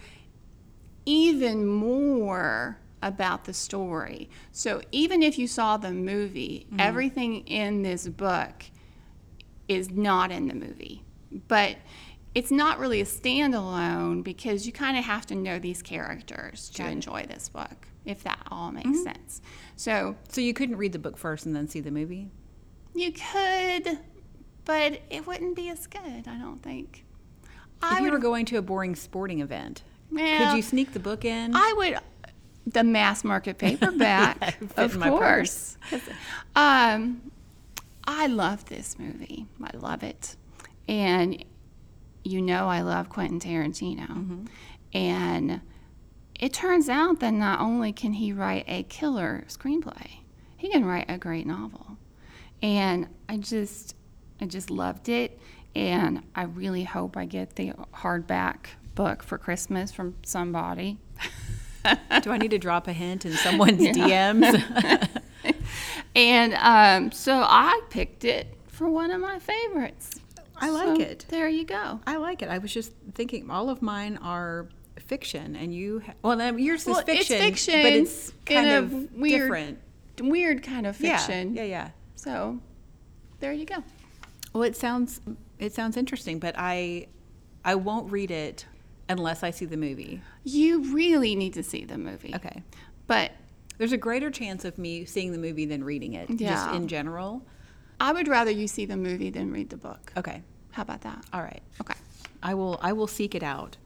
[1.06, 4.30] even more about the story.
[4.50, 6.80] So even if you saw the movie, mm-hmm.
[6.80, 8.64] everything in this book
[9.68, 11.02] is not in the movie.
[11.48, 11.76] But
[12.34, 16.86] it's not really a standalone because you kind of have to know these characters to
[16.86, 19.02] enjoy this book, if that all makes mm-hmm.
[19.02, 19.42] sense.
[19.76, 22.30] So So you couldn't read the book first and then see the movie.
[22.94, 23.98] you could,
[24.64, 27.04] but it wouldn't be as good, I don't think.
[27.44, 27.50] If
[27.82, 29.82] I you were going to a boring sporting event,
[30.14, 31.54] could you sneak the book in?
[31.54, 31.98] I would,
[32.72, 35.76] the mass market paperback, Yeah, of course.
[36.56, 37.30] Um,
[38.06, 39.46] I love this movie.
[39.62, 40.36] I love it,
[40.88, 41.44] and
[42.22, 44.44] you know I love Quentin Tarantino, Mm-hmm.
[44.94, 45.60] and
[46.44, 50.18] it turns out that not only can he write a killer screenplay,
[50.56, 51.96] he can write a great novel,
[52.62, 53.94] and I just,
[54.40, 55.38] I just loved it,
[55.74, 60.98] and I really hope I get the hardback book for Christmas from somebody.
[62.22, 64.62] Do I need to drop a hint in someone's DMs?
[66.16, 70.20] And um, so I picked it for one of my favorites.
[70.56, 71.26] I like So it.
[71.28, 72.00] There you go.
[72.06, 72.48] I like it.
[72.48, 74.68] I was just thinking, all of mine are
[75.00, 76.00] fiction, and you.
[76.06, 79.78] Ha- well, um, yours is Well, it's fiction, fiction but it's kind of weird different.
[80.20, 81.54] Weird kind of fiction.
[81.54, 81.90] Yeah, yeah.
[82.16, 82.58] So
[83.40, 83.82] there you go.
[84.52, 85.20] Well, it sounds
[85.58, 87.08] it sounds interesting, but I
[87.64, 88.66] I won't read it
[89.08, 90.20] unless I see the movie.
[90.44, 92.34] You really need to see the movie.
[92.34, 92.62] Okay.
[93.06, 93.32] But
[93.76, 96.74] There's a greater chance of me seeing the movie than reading it, just Yeah.
[96.76, 97.42] in general.
[98.00, 100.12] I would rather you see the movie than read the book.
[100.16, 100.42] Okay.
[100.70, 101.24] How about that?
[101.32, 101.62] All right.
[101.80, 101.98] Okay.
[102.42, 103.76] I will I will seek it out.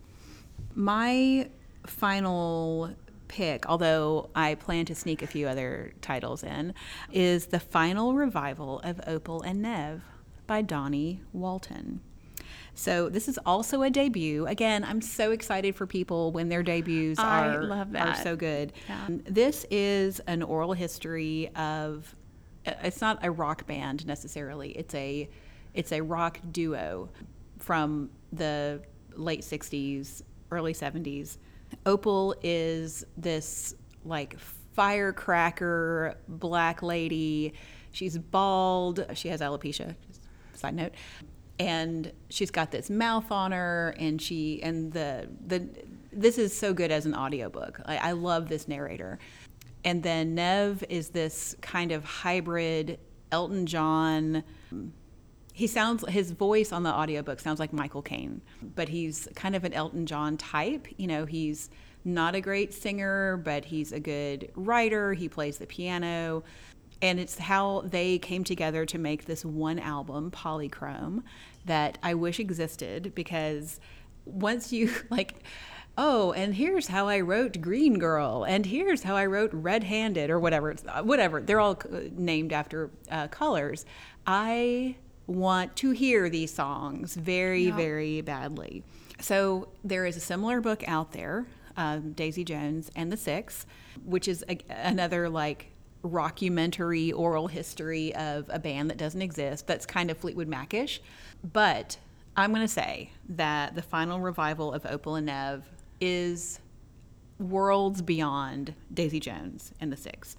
[0.79, 1.49] My
[1.87, 2.95] final
[3.27, 6.73] pick, although I plan to sneak a few other titles in,
[7.13, 10.03] is the final revival of Opal and Nev
[10.47, 12.01] by Dawnie Walton.
[12.75, 14.47] So this is also a debut.
[14.47, 18.73] Again, I'm so excited for people when their debuts I are, love are so good.
[18.89, 19.05] Yeah.
[19.07, 22.15] Um, This is an oral history of
[22.65, 24.71] uh, it's not a rock band necessarily.
[24.79, 25.29] It's a
[25.75, 27.09] it's a rock duo
[27.59, 28.81] from the
[29.17, 31.39] late 60s, early 70s.
[31.87, 34.39] Opal is this like
[34.75, 37.53] firecracker black lady.
[37.91, 39.05] She's bald.
[39.15, 39.97] She has alopecia.
[40.55, 40.93] Side note.
[41.59, 45.69] And she's got this mouth on her, and she and the the
[46.13, 47.81] this is so good as an audiobook.
[47.85, 49.19] I, I love this narrator.
[49.85, 53.01] And then Nev is this kind of hybrid
[53.33, 54.45] Elton John.
[55.59, 58.43] He sounds his voice on the audiobook sounds like Michael Caine,
[58.77, 60.87] but he's kind of an Elton John type.
[60.99, 61.69] You know, he's
[62.05, 65.15] not a great singer, but he's a good writer.
[65.15, 66.45] He plays the piano.
[67.03, 71.25] And it's how they came together to make this one album, Polychrome,
[71.65, 73.81] that I wish existed because
[74.27, 75.43] once you like
[76.01, 80.31] oh, and here's how I wrote Green Girl, and here's how I wrote Red Handed,
[80.31, 80.71] or whatever.
[80.71, 81.41] It's, whatever.
[81.41, 83.85] They're all named after uh, colors.
[84.25, 84.95] I
[85.29, 87.77] want to hear these songs very, Yeah.
[87.77, 88.83] very badly.
[89.21, 93.67] So there is a similar book out there, um, Daisy Jones and the Six,
[94.05, 95.71] which is a, another like
[96.03, 99.67] rockumentary oral history of a band that doesn't exist.
[99.67, 101.01] That's kind of Fleetwood Macish,
[101.45, 101.99] but
[102.37, 105.65] I'm going to say that the final revival of Opal and Nev
[106.01, 106.61] is
[107.39, 110.37] worlds beyond Daisy Jones and the Six.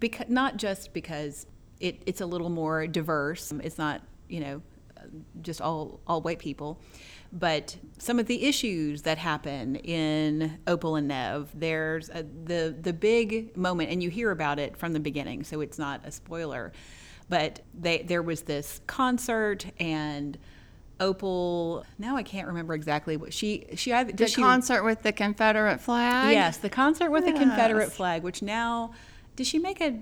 [0.00, 1.46] Because not just because
[1.82, 3.52] it, it's a little more diverse.
[3.52, 4.62] Um, it's not you know
[5.42, 6.80] just all all white people,
[7.32, 11.50] but some of the issues that happen in Opal and Nev.
[11.52, 15.60] There's a, the the big moment, and you hear about it from the beginning, so
[15.60, 16.72] it's not a spoiler.
[17.28, 20.38] But they there was this concert and.
[21.00, 21.84] Opal.
[21.98, 25.10] Now I can't remember exactly what she she either The did she concert with the
[25.10, 26.32] Confederate flag.
[26.32, 28.92] Yes, the concert with the Confederate flag, which now
[29.34, 29.98] did she make a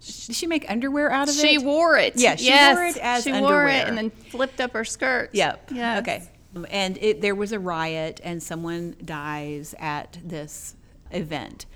[0.00, 1.50] did she make underwear out of She it?
[1.50, 2.14] She wore it.
[2.16, 2.76] Yeah, she yes.
[2.76, 3.68] wore it as she wore underwear.
[3.68, 5.30] it and then flipped up her skirt.
[5.32, 5.70] Yep.
[5.72, 6.00] Yes.
[6.00, 6.28] Okay.
[6.70, 10.74] And it, there was a riot, and someone dies at this
[11.10, 11.66] event.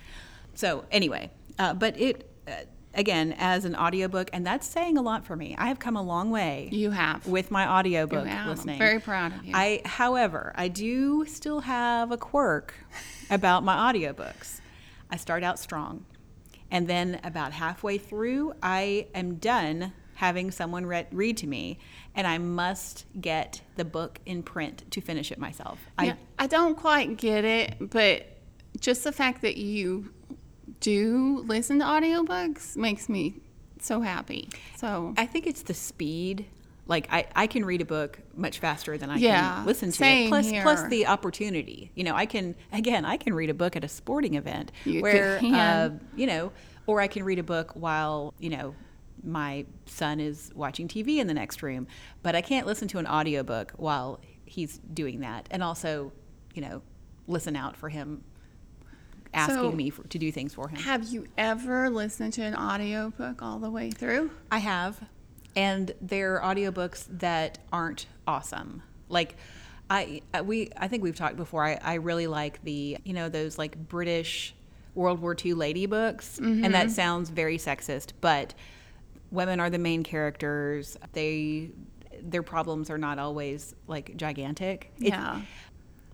[0.55, 2.53] So anyway, uh, but it uh,
[2.95, 5.55] again as an audiobook, and that's saying a lot for me.
[5.59, 7.27] I have come a long way You have.
[7.27, 8.47] with my audiobook have.
[8.47, 8.79] I'm listening.
[8.79, 9.53] very proud of you.
[9.55, 12.75] I, however, I do still have a quirk
[13.31, 14.61] about my audiobooks.
[15.11, 16.05] I start out strong,
[16.73, 21.79] and then about halfway through, I am done having someone re- read to me,
[22.15, 25.79] and I must get the book in print to finish it myself.
[26.01, 28.27] Yeah, I don't quite get it, but
[28.81, 30.13] just the fact that you
[30.81, 33.35] do listen to audiobooks makes me
[33.81, 34.49] so happy.
[34.77, 36.47] So I, I think it's the speed.
[36.87, 40.05] Like I, I can read a book much faster than I Yeah, can listen to
[40.05, 40.29] it.
[40.29, 41.93] Plus, plus the opportunity.
[41.95, 45.01] You know, I can again, I can read a book at a sporting event You
[45.01, 46.53] where, uh, you know,
[46.87, 48.75] or I can read a book while you know
[49.23, 51.87] my son is watching TV in the next room.
[52.25, 56.11] But I can't listen to an audiobook while he's doing that, and also,
[56.55, 56.83] you know,
[57.29, 58.25] listen out for him
[59.33, 60.79] asking So- me for, to do things for him.
[60.81, 64.31] have you ever listened to an audiobook all the way through?
[64.51, 65.01] I have,
[65.57, 68.83] and they're audiobooks that aren't awesome.
[69.09, 69.37] Like,
[69.91, 71.65] I I- we I think we've talked before.
[71.65, 74.55] I, I really like the you know those like British
[74.95, 76.89] World War II lady books, and that mm-hmm.
[76.89, 78.55] sounds very sexist, but
[79.31, 80.97] women are the main characters.
[81.13, 81.71] They
[82.23, 84.93] their problems are not always like gigantic.
[84.99, 85.41] It- Yeah.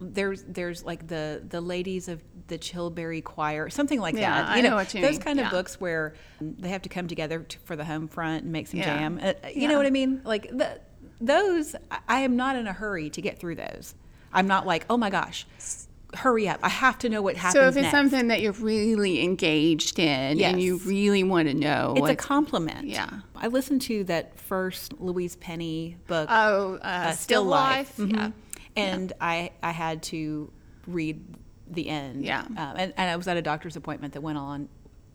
[0.01, 4.49] There's there's like the the ladies of the Chilbury Choir, something like Yeah, that.
[4.51, 5.21] I You know what you those mean.
[5.21, 5.51] kind of Yeah.
[5.51, 8.79] books where they have to come together to, for the home front and make some
[8.81, 8.85] Yeah.
[8.99, 9.21] jam.
[9.23, 10.23] Uh, you know what I mean?
[10.25, 10.81] Like the,
[11.21, 11.75] those,
[12.09, 13.95] I- am not in a hurry to get through those.
[14.33, 15.47] I'm not like, oh my gosh,
[16.15, 16.61] hurry up!
[16.63, 17.91] I have to know what happens So if it's next.
[17.93, 22.87] something that you're really engaged in and you really want to know, it's a compliment.
[22.87, 23.09] Yeah.
[23.37, 26.29] I listened to that first Louise Penny book.
[26.31, 28.13] oh, uh, uh, still, life, Mhm.
[28.17, 28.31] yeah.
[28.79, 30.51] And I I had to
[30.87, 31.23] read
[31.71, 32.25] the end.
[32.25, 32.41] Yeah.
[32.43, 34.69] Um, and, and I was at a doctor's appointment that went on.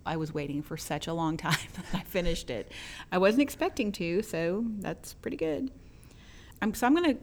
[0.06, 2.72] I was waiting for such a long time that I finished it.
[3.12, 5.72] I wasn't expecting to, so that's pretty good.
[6.62, 7.22] I'm, so I'm going to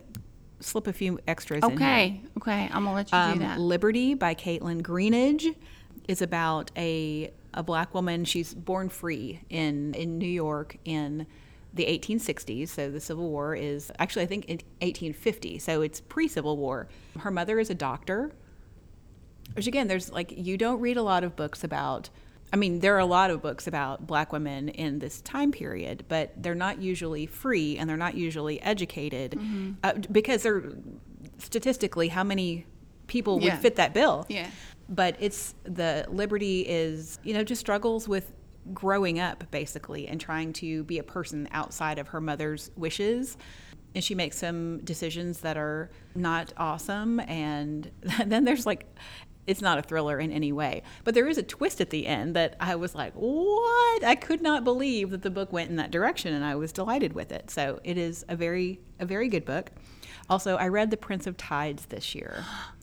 [0.60, 1.62] slip a few extras.
[1.62, 3.58] Okay, okay, I'm gonna let you do Um, that.
[3.58, 5.54] Libertie by Kaitlyn Greenidge
[6.08, 8.24] is about a a black woman.
[8.24, 11.26] She's born free in in New York in
[11.72, 12.68] the 1860s.
[12.68, 15.58] So the Civil War is actually I think in 1850.
[15.58, 16.88] So it's pre Civil War.
[17.18, 18.32] Her mother is a doctor.
[19.54, 22.10] Which again, there's like you don't read a lot of books about.
[22.52, 26.04] I mean, there are a lot of books about black women in this time period,
[26.08, 29.72] but they're not usually free and they're not usually educated Mm-hmm.
[29.84, 30.72] uh, because they're
[31.38, 32.66] statistically how many
[33.06, 34.26] people would fit that bill.
[34.28, 34.48] Yeah.
[34.88, 38.32] But it's the Libertie is you know just struggles with
[38.72, 43.36] growing up basically and trying to be a person outside of her mother's wishes.
[43.94, 47.90] And she makes some decisions that are not awesome and
[48.26, 48.86] then there's like
[49.46, 50.82] it's not a thriller in any way.
[51.02, 54.04] But there is a twist at the end that i was like what?
[54.04, 57.14] I could not believe that the book went in that direction and i was delighted
[57.14, 57.50] with it.
[57.50, 59.70] So it is a very a very good book.
[60.28, 62.44] Also i read the prince of tides this year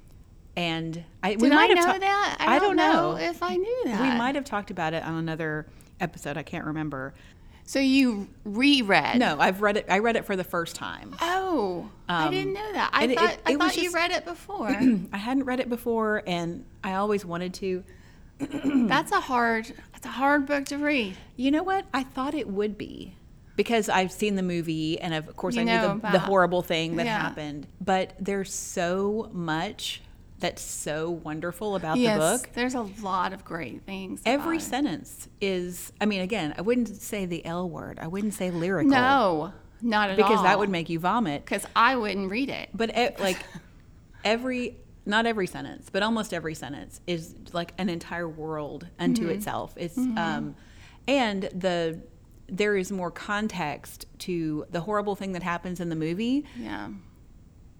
[0.58, 2.38] and I, we Did I have know ta- that?
[2.40, 3.16] I, don't know.
[3.16, 4.02] if I knew that.
[4.02, 5.68] We might have talked about it on another
[6.02, 6.36] episode.
[6.36, 7.14] I can't remember.
[7.64, 9.20] So you reread?
[9.20, 9.86] No, I've read it.
[9.88, 11.16] I read it for the first time.
[11.22, 12.90] Oh, I Um, didn't know that.
[12.92, 14.70] I it- thought it- I it was thought you read it before.
[15.14, 17.84] I hadn't read it before, and I always wanted to.
[18.40, 19.72] that's a hard.
[19.94, 21.18] That's a hard book to read.
[21.36, 21.86] You know what?
[21.94, 23.16] I thought it would be
[23.56, 26.62] because I've seen the movie, and of course You I knew know the, the horrible
[26.64, 27.20] thing that Yeah.
[27.20, 27.68] happened.
[27.82, 30.02] But there's so much
[30.40, 32.54] that's so wonderful about yes, the book.
[32.54, 34.22] there's a lot of great things.
[34.26, 35.92] Every sentence is.
[36.00, 37.98] I mean, again, I wouldn't say the L word.
[38.00, 38.92] I wouldn't say lyrical.
[38.92, 40.28] No, not at all.
[40.28, 41.44] because that would make you vomit.
[41.44, 42.70] Because I wouldn't read it.
[42.74, 43.38] But e- like
[44.24, 49.32] every, not every sentence, but almost every sentence is like an entire world unto Mm-hmm.
[49.32, 49.74] itself.
[49.78, 50.56] It's um,
[51.08, 52.00] and the
[52.50, 56.46] there is more context to the horrible thing that happens in the movie.
[56.58, 56.90] Yeah,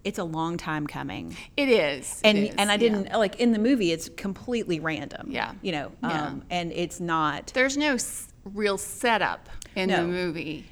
[0.08, 1.36] It's a long time coming.
[1.56, 2.20] it is.
[2.24, 3.92] And It is, and I didn't like in the movie.
[3.92, 5.30] It's completely random.
[5.30, 5.52] Yeah.
[5.60, 5.92] you know.
[6.02, 6.26] Yeah.
[6.28, 9.98] Um, and it's not There's no s- real setup in No.
[9.98, 10.64] the movie.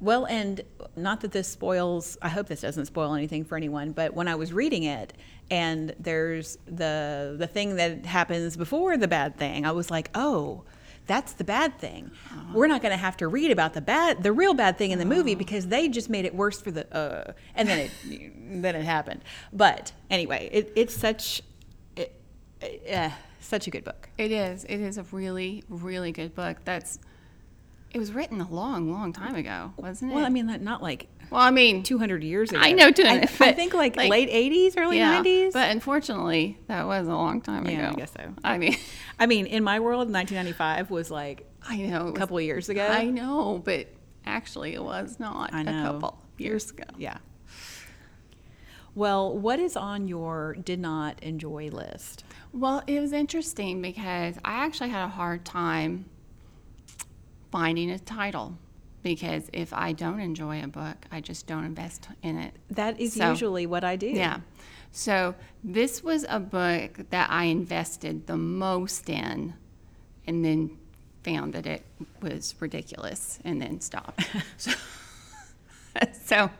[0.00, 0.60] Well, and
[0.94, 4.36] not that this spoils, I hope this doesn't spoil anything for anyone, but when I
[4.36, 5.14] was reading it
[5.50, 10.62] and there's the the thing that happens before the bad thing, I was like, "Oh,
[11.06, 12.10] that's the bad thing.
[12.52, 14.98] We're not going to have to read about the bad the real bad thing in
[14.98, 17.90] the movie because they just made it worse for the uh and then it
[18.62, 21.42] then it happened." But anyway, it, it's such
[21.96, 22.12] it,
[22.92, 24.08] uh, such a good book.
[24.18, 24.64] It is.
[24.64, 26.58] It is a really, really good book.
[26.64, 26.98] That's.
[27.92, 30.14] It was written a long, long time ago, wasn't it?
[30.14, 32.60] Well, I mean, not like well, I mean, 200 years ago.
[32.60, 35.52] I know, too, I, I think like, like- late 80s, early yeah, 90s.
[35.52, 37.76] But unfortunately, that was a long time ago.
[37.76, 38.32] Yeah, I guess so.
[38.44, 38.76] I mean,
[39.18, 42.02] I mean, in my world, 1995 was like I know.
[42.02, 42.86] a was- couple of years ago.
[42.86, 43.88] I know, but
[44.24, 46.84] actually, it was not a couple years ago.
[46.98, 47.18] Yeah.
[48.94, 52.24] Well, what is on your did not enjoy list?
[52.52, 56.06] Well, it was interesting because I actually had a hard time
[57.52, 58.56] finding a title
[59.06, 62.54] because if I don't enjoy a book, I just don't invest in it.
[62.68, 64.08] That is So- usually what I do.
[64.08, 64.40] Yeah.
[64.90, 69.54] So this was a book that I invested the most in
[70.26, 70.76] and then
[71.22, 71.84] found that it
[72.20, 74.26] was ridiculous and then stopped.
[74.56, 74.72] so,
[76.24, 76.50] so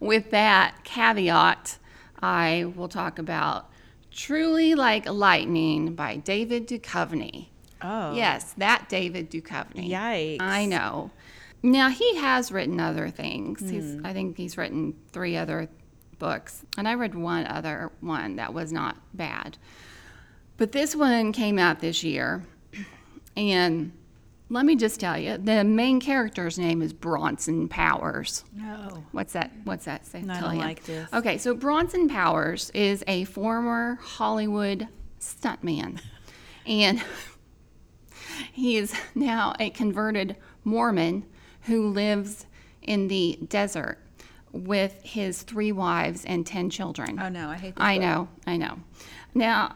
[0.00, 1.78] with that caveat,
[2.20, 3.70] I will talk about
[4.10, 7.46] Truly Like Lightning by David Duchovny.
[7.80, 8.14] Oh.
[8.14, 9.88] Yes, that David Duchovny.
[9.88, 10.42] Yikes.
[10.42, 11.10] I know.
[11.64, 13.60] Now he has written other things.
[13.60, 14.04] He's, Hmm.
[14.04, 15.68] I think he's written three other
[16.18, 19.56] books, and I read one other one that was not bad.
[20.58, 22.44] But this one came out this year,
[23.34, 23.92] and
[24.50, 28.44] let me just tell you, the main character's name is Bronson Powers.
[28.54, 29.02] No.
[29.12, 29.50] What's that?
[29.64, 30.18] What's that say?
[30.28, 30.60] I don't you?
[30.60, 31.08] like this.
[31.14, 34.86] Okay, so Bronson Powers is a former Hollywood
[35.18, 35.98] stuntman,
[36.66, 37.02] and
[38.52, 41.24] he is now a converted Mormon
[41.64, 42.46] who lives
[42.82, 43.98] in the desert
[44.52, 47.18] with his three wives and ten children.
[47.20, 47.84] Oh no, I hate this.
[47.84, 48.02] I book.
[48.02, 48.78] know, I know.
[49.34, 49.74] Now,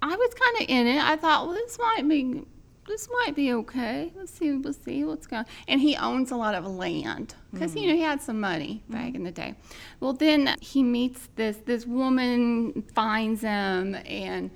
[0.00, 1.02] I was kind of in it.
[1.02, 2.42] I thought, well, this might be,
[2.86, 4.12] this might be okay.
[4.14, 5.40] Let's see, let's see what's going.
[5.40, 5.46] On.
[5.68, 7.96] And he owns a lot of land because you know mm.
[7.96, 9.34] he had some money back in the mm.
[9.34, 9.54] day.
[10.00, 14.50] Well, then he meets this this woman, finds him, and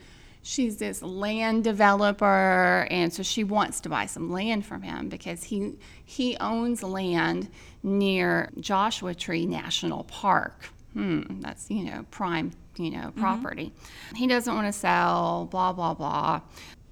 [0.46, 5.42] she's this land developer, and so she wants to buy some land from him because
[5.42, 7.48] he he owns land
[7.82, 10.70] near Joshua Tree National Park.
[10.92, 13.72] Hmm, that's you know prime you know property.
[14.14, 15.48] He doesn't want to sell.
[15.50, 16.40] Blah blah blah.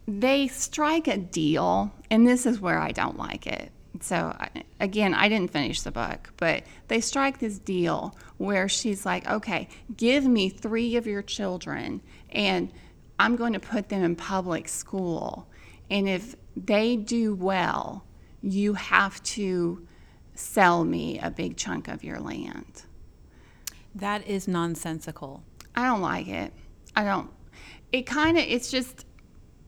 [0.06, 4.36] They strike a deal, and this is where I don't like it so
[4.80, 9.68] again, I didn't finish the book, but they strike this deal where she's like, okay,
[9.96, 12.00] give me three of your children
[12.30, 12.72] and
[13.18, 15.48] I'm going to put them in public school.
[15.90, 18.04] And if they do well,
[18.42, 19.86] you have to
[20.34, 22.82] sell me a big chunk of your land.
[23.94, 25.42] That is nonsensical.
[25.76, 26.52] I don't like it.
[26.96, 27.30] I don't.
[27.92, 29.06] It kind of, it's just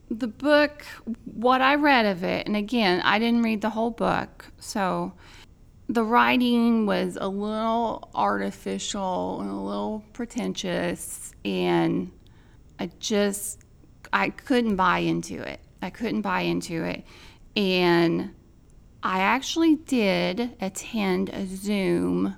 [0.09, 0.85] the book,
[1.25, 5.13] what I read of it, and again, I didn't read the whole book, so
[5.89, 12.11] the writing was a little artificial and a little pretentious, and
[12.79, 13.59] I just,
[14.13, 15.59] I couldn't buy into it.
[15.81, 17.03] I couldn't buy into it.
[17.55, 18.33] And
[19.03, 22.35] I actually did attend a Zoom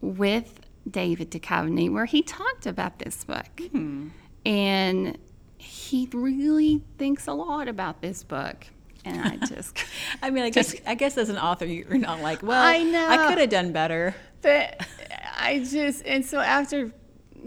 [0.00, 3.60] with David Duchovny where he talked about this book.
[3.70, 4.08] Hmm.
[4.44, 5.18] And
[5.58, 8.66] he really thinks a lot about this book.
[9.04, 9.84] And I just,
[10.22, 13.08] I mean, I guess I guess as an author, you're not like, well, I know.
[13.08, 14.14] I could have done better.
[14.42, 14.86] but
[15.36, 16.92] I just, and so after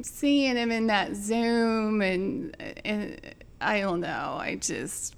[0.04, 3.20] seeing him in that Zoom and, and
[3.62, 5.16] I don't know, I just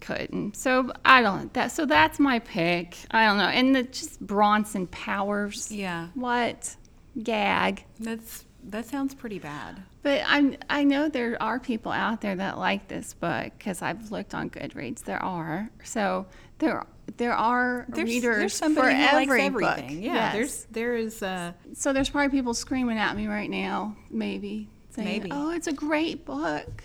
[0.00, 0.56] couldn't.
[0.56, 2.96] So I don't, that, so that's my pick.
[3.10, 3.44] I don't know.
[3.44, 5.70] And the, just Bronson Powers.
[5.70, 6.76] Yeah, What?
[7.22, 7.84] Gag.
[7.98, 9.82] that's that sounds pretty bad.
[10.02, 14.10] But I'm, I know there are people out there that like this book because I've
[14.12, 15.02] looked on Goodreads.
[15.04, 15.70] There are.
[15.82, 16.26] So
[16.60, 16.86] there,
[17.16, 20.02] there are There's, readers there's somebody for every everything.
[20.02, 20.32] Yeah, Yes.
[20.32, 21.22] there's there is.
[21.22, 25.30] Uh, So there's probably people screaming at me right now, maybe saying, Maybe.
[25.32, 26.84] "Oh, it's a great book."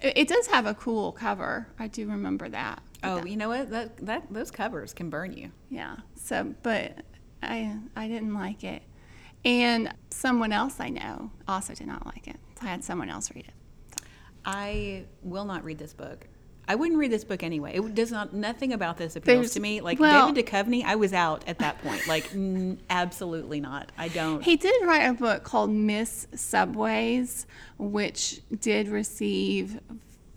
[0.00, 1.68] It, it does have a cool cover.
[1.78, 2.82] I do remember that.
[3.04, 3.70] Oh, that- you know what?
[3.70, 5.50] That that those covers can burn you.
[5.70, 5.96] yeah.
[6.14, 7.04] So, but
[7.42, 8.82] I I didn't like it,
[9.44, 12.38] and someone else I know also did not like it.
[12.60, 13.54] So I had someone else read it.
[14.44, 16.26] I will not read this book.
[16.68, 17.76] I wouldn't read this book anyway.
[17.76, 18.32] It does not.
[18.34, 19.80] Nothing about this appeals There's- to me.
[19.80, 22.06] Like well- David Duchovny, I was out at that point.
[22.08, 23.92] Like, n- absolutely not.
[23.96, 24.42] I don't.
[24.42, 27.46] He did write a book called Miss Subways,
[27.78, 29.78] which did receive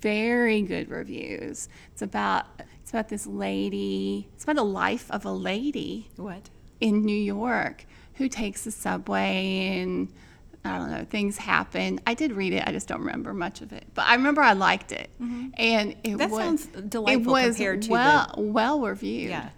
[0.02, 1.68] very good reviews.
[1.94, 2.46] It's about
[2.82, 4.28] it's about this lady.
[4.36, 6.50] It's about the life of a lady what?
[6.80, 10.10] in New York who takes the subway and
[10.66, 12.02] I don't know things happen.
[12.06, 12.64] I did read it.
[12.68, 16.04] I just don't remember much of it, but I remember I liked it, and it
[16.04, 16.18] Mm-hmm.
[16.18, 19.30] That was sounds delightful it was compared to well well reviewed.
[19.30, 19.50] Yeah.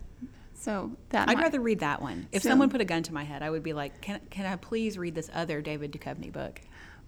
[0.54, 2.28] So that I'd might- rather read that one.
[2.32, 4.46] If So- someone put a gun to my head, I would be like, "Can can
[4.46, 6.62] I please read this other David Duchovny book?"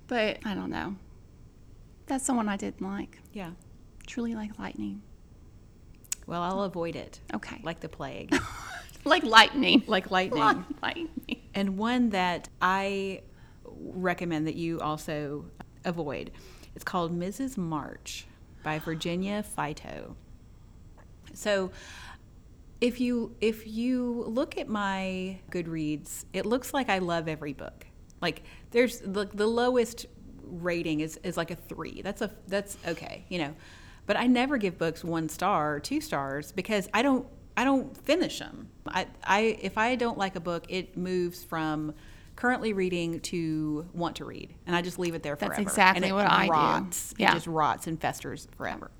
[0.07, 0.95] but I don't know.
[2.07, 3.19] That's the one I didn't like.
[3.31, 3.51] Yeah.
[4.07, 5.01] Truly like lightning.
[6.27, 7.19] Well, I'll avoid it.
[7.33, 7.59] Okay.
[7.63, 8.35] Like the plague.
[9.05, 9.83] Like lightning.
[9.85, 10.41] like lightning.
[10.41, 11.09] Like lightning.
[11.53, 13.21] and one that I
[13.83, 15.45] recommend that you also
[15.85, 16.31] avoid.
[16.75, 17.57] It's called Mrs.
[17.57, 18.25] March
[18.63, 20.15] by Virginia Feito.
[21.33, 21.71] So
[22.81, 27.85] if you if you look at my Goodreads, it looks like I love every book.
[28.21, 30.05] Like there's the, the lowest
[30.43, 32.01] rating is, is like a three.
[32.01, 33.55] That's a that's okay, you know.
[34.05, 37.25] But I never give books one star or two stars because I don't
[37.55, 38.69] I don't finish them.
[38.87, 41.93] I, I if I don't like a book, it moves from
[42.35, 45.55] currently reading to want to read, and I just leave it there forever.
[45.55, 46.97] That's exactly and it what I do.
[47.17, 47.31] Yeah.
[47.31, 48.91] It just rots and festers forever.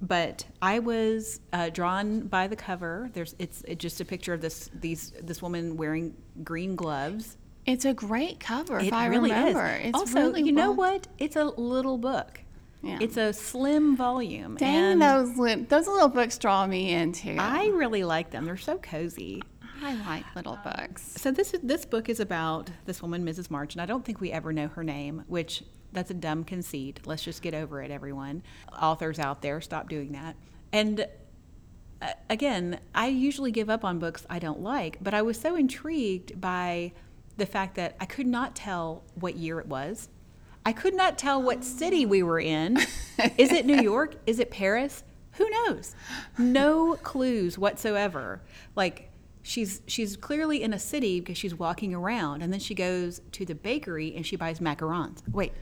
[0.00, 3.10] But I was uh, drawn by the cover.
[3.12, 6.14] There's it's, it's just a picture of this these this woman wearing
[6.44, 7.36] green gloves.
[7.66, 9.66] It's a great cover, if I really remember.
[9.66, 9.88] is.
[9.88, 11.08] It's also, really you know well- what?
[11.18, 12.40] It's a little book.
[12.82, 12.98] Yeah.
[13.00, 14.54] It's a slim volume.
[14.54, 17.36] Dang, those li- those little books draw me in too.
[17.36, 18.44] I really like them.
[18.44, 19.42] They're so cozy.
[19.88, 21.14] I like little books.
[21.16, 23.50] So this this book is about this woman, Mrs.
[23.50, 25.64] March, and I don't think we ever know her name, which
[25.94, 27.00] that's a dumb conceit.
[27.06, 28.42] Let's just get over it, everyone.
[28.82, 30.36] Authors out there, stop doing that.
[30.74, 31.06] And
[32.02, 35.56] uh, again, I usually give up on books I don't like, but I was so
[35.56, 36.92] intrigued by
[37.38, 40.10] the fact that I could not tell what year it was.
[40.66, 42.76] I could not tell what city we were in.
[43.38, 44.16] Is it New York?
[44.26, 45.02] Is it Paris?
[45.38, 45.94] Who knows?
[46.36, 48.42] No clues whatsoever.
[48.76, 49.07] Like
[49.48, 53.46] she's she's clearly in a city because she's walking around, and then she goes to
[53.46, 55.22] the bakery and she buys macarons.
[55.32, 55.52] Wait,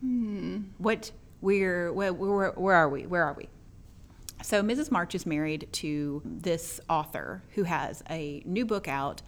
[0.00, 0.58] hmm.
[0.78, 1.10] what?
[1.40, 3.06] We're where, where, where are we?
[3.06, 3.48] Where are we?
[4.42, 4.90] So Mrs.
[4.90, 9.22] March is married to this author who has a new book out,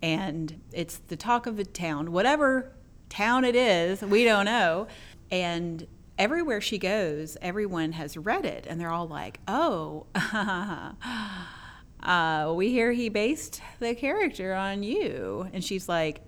[0.00, 2.72] and it's the talk of the town, whatever
[3.08, 4.86] town it is, we don't know.
[5.30, 5.86] And
[6.16, 10.06] everywhere she goes, everyone has read it, and they're all like, "Oh,
[12.02, 16.20] uh, we hear he based the character on you," and she's like,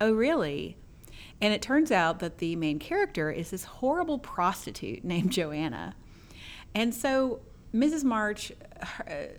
[0.00, 0.76] "Oh, really?"
[1.40, 5.96] And it turns out that the main character is this horrible prostitute named Joanna.
[6.74, 7.40] And so
[7.74, 8.04] Mrs.
[8.04, 9.30] March, her,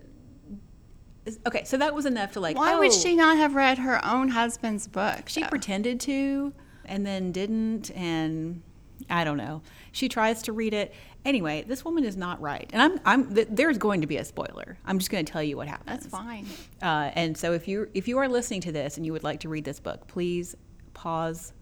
[1.48, 2.58] okay, so that was enough to like.
[2.58, 5.30] Why oh, would she not have read her own husband's book?
[5.30, 5.48] She though?
[5.48, 6.54] pretended to
[6.86, 8.62] and then didn't, and
[9.10, 9.62] I don't know.
[9.92, 10.94] She tries to read it.
[11.26, 13.34] Anyway, this woman is not right, and I'm, I'm.
[13.34, 14.78] Th- there's going to be a spoiler.
[14.86, 16.04] I'm just going to tell you what happens.
[16.04, 16.46] That's fine.
[16.82, 19.40] Uh, and so, if you if you are listening to this and you would like
[19.42, 20.56] to read this book, please
[20.94, 21.54] pause.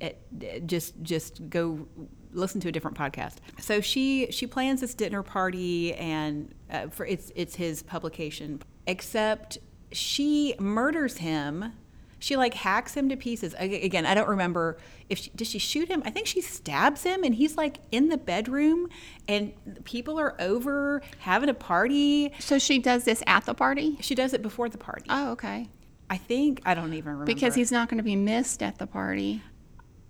[0.00, 1.86] It, just just go
[2.32, 3.36] listen to a different podcast.
[3.58, 8.62] So she she plans this dinner party, and uh, for it's it's his publication.
[8.86, 9.58] Except
[9.92, 11.72] she murders him.
[12.20, 13.54] She like hacks him to pieces.
[13.58, 14.76] Again, I don't remember
[15.08, 16.02] if she does she shoot him.
[16.04, 18.88] I think she stabs him, and he's like in the bedroom,
[19.26, 19.52] and
[19.84, 22.32] people are over having a party.
[22.38, 23.96] So she does this at the party?
[24.00, 25.06] She does it before the party.
[25.08, 25.68] Oh, okay.
[26.10, 28.86] I think I don't even remember Because he's not going to be missed at the
[28.86, 29.42] party.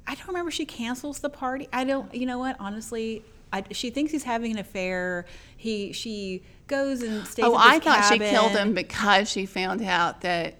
[0.07, 0.51] I don't remember.
[0.51, 1.69] She cancels the party.
[1.73, 2.13] I don't.
[2.13, 2.57] You know what?
[2.59, 5.27] Honestly, I, she thinks he's having an affair.
[5.57, 7.45] He she goes and stays.
[7.45, 10.57] Oh, I thought she killed him because she found out that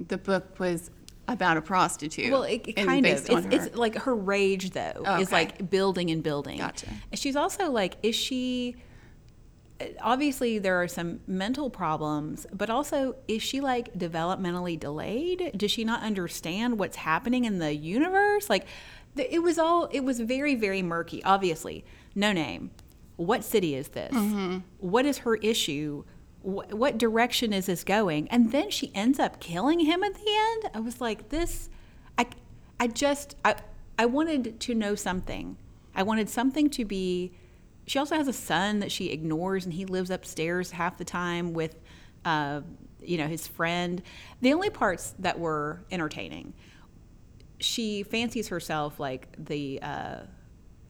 [0.00, 0.90] the book was
[1.28, 2.30] about a prostitute.
[2.30, 3.12] Well, it, kind of.
[3.12, 6.58] It's, it's like her rage though Oh, is like building and building.
[6.58, 6.86] Gotcha.
[7.14, 8.76] She's also like, is she?
[10.00, 15.52] Obviously, there are some mental problems, but also, is she like developmentally delayed?
[15.56, 18.48] Does she not understand what's happening in the universe?
[18.48, 18.66] Like,
[19.16, 19.86] it was all.
[19.86, 21.22] It was very, very murky.
[21.24, 22.70] Obviously, no name.
[23.16, 24.12] What city is this?
[24.12, 24.58] Mm-hmm.
[24.78, 26.04] What is her issue?
[26.44, 28.28] Wh- what direction is this going?
[28.28, 30.70] And then she ends up killing him at the end.
[30.74, 31.70] I was like, this.
[32.18, 32.26] I,
[32.78, 33.56] I just, I,
[33.98, 35.56] I wanted to know something.
[35.94, 37.32] I wanted something to be.
[37.86, 41.52] She also has a son that she ignores, and he lives upstairs half the time
[41.52, 41.76] with,
[42.24, 42.60] uh,
[43.02, 44.02] you know, his friend.
[44.40, 46.54] The only parts that were entertaining,
[47.58, 50.16] she fancies herself like the, uh,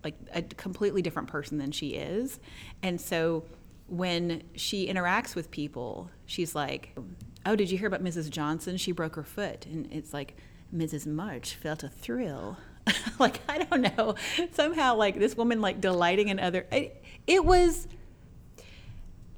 [0.05, 2.39] like a completely different person than she is,
[2.83, 3.45] and so
[3.87, 6.97] when she interacts with people, she's like,
[7.45, 8.31] "Oh, did you hear about Mrs.
[8.31, 8.77] Johnson?
[8.77, 10.37] She broke her foot." And it's like
[10.75, 11.07] Mrs.
[11.07, 12.57] March felt a thrill.
[13.19, 14.15] like I don't know.
[14.53, 17.89] Somehow like this woman like delighting in other it, it was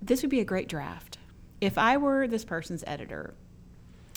[0.02, 1.18] this would be a great draft.
[1.60, 3.34] If I were this person's editor,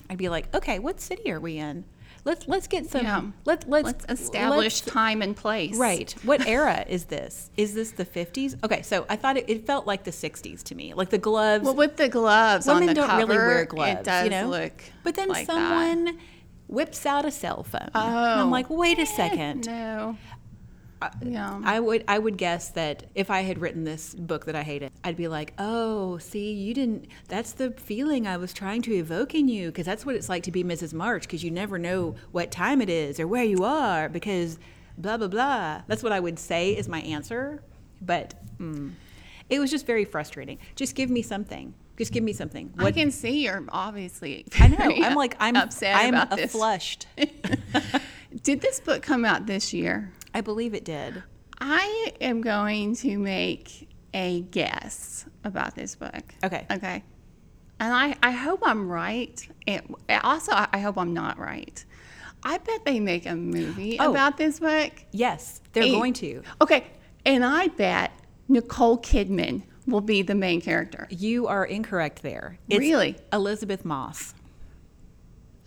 [0.09, 1.86] I'd be like, "Okay, what city are we in?
[2.26, 3.22] Let's let's get some Yeah.
[3.45, 5.78] let let's Let's establish let's- time and place.
[5.78, 6.13] Right.
[6.24, 7.49] What era is this?
[7.57, 8.63] Is this the 50s?
[8.63, 10.93] Okay, so I thought it, it felt like the 60s to me.
[10.93, 11.63] Like the gloves.
[11.65, 13.99] Well, with the gloves on Women the don't cover, really wear gloves.
[13.99, 14.47] it does you know?
[14.47, 14.74] look.
[15.03, 15.53] But then like that.
[15.53, 16.17] someone
[16.67, 17.89] whips out a cell phone.
[17.95, 18.51] Oh, and I'm oh.
[18.51, 19.65] like, wait a eh, second.
[19.65, 20.17] No.
[21.22, 21.60] Yeah.
[21.64, 24.91] I would I would guess that if I had written this book that I hated,
[25.04, 29.36] I'd be like, "Oh, see, you didn't that's the feeling I was trying to evoke
[29.36, 30.93] in you because that's what it's like to be Mrs.
[30.93, 34.60] March because you never know what time it is or where you are because
[34.97, 37.64] blah blah blah." That's what I would say is my answer,
[38.02, 38.91] but mm,
[39.50, 40.60] it was just very frustrating.
[40.76, 41.74] Just give me something.
[41.97, 42.74] Just give me something.
[42.78, 44.45] I can see you're obviously.
[44.60, 44.78] I know.
[45.04, 46.54] I'm like I'm upset I'm about this.
[46.54, 47.08] flushed.
[48.43, 50.14] Did this book come out this year?
[50.34, 51.23] I believe it did.
[51.59, 56.23] I am going to make a guess about this book.
[56.43, 56.65] Okay.
[56.71, 57.03] Okay.
[57.80, 59.47] And I, I hope I'm right.
[59.67, 61.84] And also, I hope I'm not right.
[62.43, 64.11] I bet they make a movie Oh.
[64.11, 64.91] about this book.
[65.11, 65.91] Yes, they're Hey.
[65.91, 66.41] going to.
[66.61, 66.86] Okay.
[67.25, 68.11] And I bet
[68.47, 71.07] Nicole Kidman will be the main character.
[71.09, 72.57] You are incorrect there.
[72.69, 73.17] It's Really?
[73.34, 74.34] Elisabeth Moss.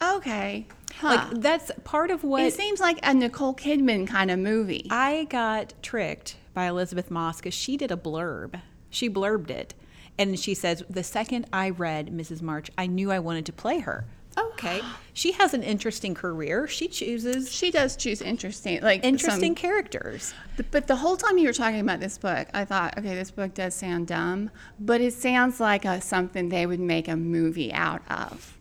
[0.03, 0.67] Okay.
[0.97, 1.27] Huh.
[1.31, 4.87] Like that's part of what it seems like a Nicole Kidman kind of movie.
[4.91, 8.61] I got tricked by Elisabeth Moss because she did a blurb.
[8.91, 9.75] She blurbed it.
[10.19, 12.43] And she says, The second I read Mrs.
[12.43, 14.05] March, I knew I wanted to play her.
[14.37, 14.81] Okay.
[15.15, 16.67] She has an interesting career.
[16.67, 20.33] She chooses she does choose interesting, like interesting some- characters.
[20.71, 23.53] but the whole time you were talking about this book, I thought, okay, this book
[23.53, 24.51] does sound dumb,
[24.81, 28.57] but it sounds like a, something they would make a movie out of.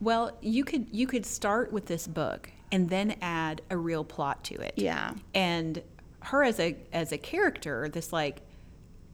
[0.00, 4.44] Well, you could you could start with this book and then add a real plot
[4.44, 4.74] to it.
[4.76, 5.12] Yeah.
[5.34, 5.82] And
[6.20, 8.42] her as a as a character, this like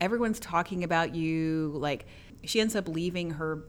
[0.01, 2.07] everyone's talking about you, like
[2.45, 3.65] she ends up leaving her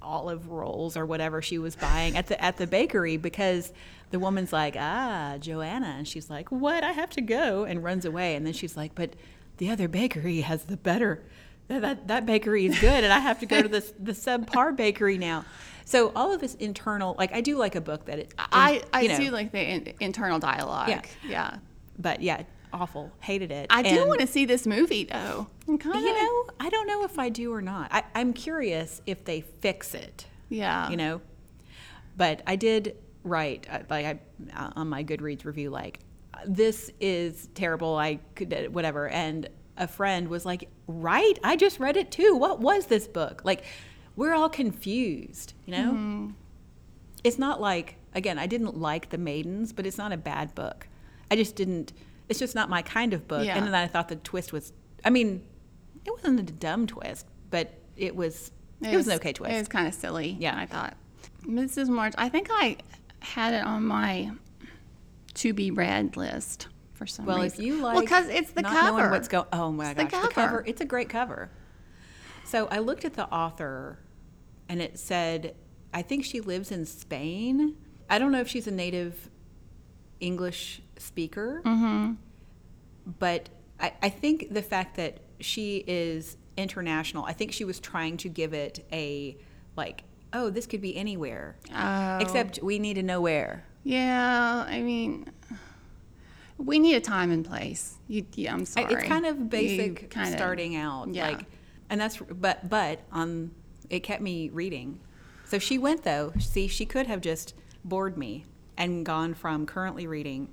[0.00, 3.72] olive rolls or whatever she was buying at the at the bakery because
[4.10, 6.82] the woman's like, "Ah, Joanna." And she's like, "What?
[6.82, 8.34] I have to go." and runs away.
[8.34, 9.14] And then she's like, "But
[9.58, 11.22] the other bakery has the better
[11.80, 15.18] that that, bakery is good and I have to go to this the subpar bakery
[15.18, 15.44] now."
[15.84, 19.06] So all of this internal like I do like a book that it I, I
[19.06, 20.88] know, do like the in, internal dialogue.
[20.88, 21.02] Yeah.
[21.26, 21.56] yeah.
[21.98, 22.42] but yeah,
[22.72, 23.10] awful.
[23.20, 23.66] Hated it.
[23.70, 25.48] I do want to see this movie though.
[25.68, 27.92] I'm kind of, you know, I don't know if I do or not.
[27.92, 30.26] I, I'm curious if they fix it.
[30.48, 30.88] yeah.
[30.90, 31.20] You know,
[32.16, 34.18] but I did write uh, like I
[34.56, 36.00] uh, on my Goodreads review like
[36.46, 37.96] this is terrible.
[37.96, 42.36] I could uh, whatever, and a friend was like, "Right, I just read it too.
[42.36, 43.64] What was this book like?"
[44.16, 45.92] we're all confused, you know?
[45.92, 46.30] Mm-hmm.
[47.24, 50.88] It's not like, again, I didn't like The Maidens, but it's not a bad book.
[51.30, 51.92] I just didn't,
[52.28, 53.44] it's just not my kind of book.
[53.44, 53.56] Yeah.
[53.56, 54.72] And then I thought the twist was,
[55.04, 55.42] I mean,
[56.04, 58.50] it wasn't a dumb twist, but it was,
[58.82, 59.54] it, was, an okay twist.
[59.54, 60.36] It was kind of silly.
[60.38, 60.58] Yeah.
[60.58, 60.96] I thought.
[61.44, 61.88] Mrs.
[61.88, 62.76] March, I think I
[63.20, 64.32] had it on my
[65.34, 66.68] to be read list
[67.02, 67.58] for some Well, reason.
[67.60, 69.10] if you like, well, because it's the cover.
[69.10, 69.46] what's going.
[69.52, 70.48] Oh my It's the gosh, the cover.
[70.58, 70.64] cover.
[70.66, 71.50] It's a great cover.
[72.44, 73.98] So I looked at the author,
[74.68, 75.56] and it said,
[75.92, 77.76] I think she lives in Spain.
[78.08, 79.30] I don't know if she's a native
[80.20, 82.12] English speaker, Mm-hmm.
[83.18, 83.48] but
[83.80, 88.28] I, I think the fact that she is international, I think she was trying to
[88.28, 89.36] give it a
[89.76, 92.18] like, oh, this could be anywhere, Oh.
[92.18, 93.64] except we need to know where.
[93.84, 95.26] Yeah, I mean,
[96.64, 97.96] we need a time and place.
[98.08, 98.92] You, yeah, I'm sorry.
[98.94, 101.12] It's kind of basic kinda- starting out.
[101.14, 101.28] yeah.
[101.30, 101.46] Like
[101.90, 103.50] and that's but but on
[103.90, 104.98] it kept me reading.
[105.44, 106.32] So she went though.
[106.38, 107.54] See, she could have just
[107.84, 108.44] bored me
[108.76, 110.48] and gone from currently reading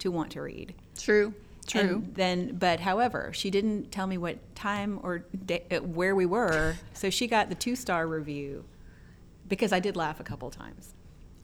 [0.00, 0.74] to want to read.
[0.98, 1.32] True.
[1.66, 1.80] True.
[1.80, 6.26] And then but however, she didn't tell me what time or da- uh, where we
[6.26, 6.74] were.
[6.92, 8.64] So she got the 2-star review
[9.48, 10.92] because I did laugh a couple times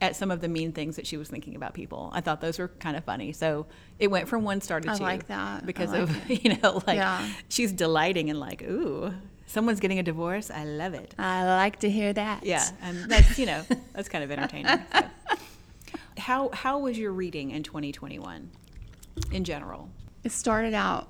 [0.01, 2.09] at some of the mean things that she was thinking about people.
[2.13, 3.33] I thought those were kind of funny.
[3.33, 3.65] So
[3.99, 5.03] it went from one star to I two.
[5.03, 5.65] like that.
[5.65, 7.27] Because like of you know like Yeah.
[7.49, 9.13] she's delighting and like ooh
[9.45, 10.51] someone's getting a divorce.
[10.51, 11.15] I love it.
[11.17, 12.45] I like to hear that.
[12.45, 14.79] Yeah, and that's you know that's kind of entertaining.
[14.93, 15.01] so.
[16.17, 18.49] How how was your reading in 2021
[19.31, 19.89] in general?
[20.23, 21.07] It started out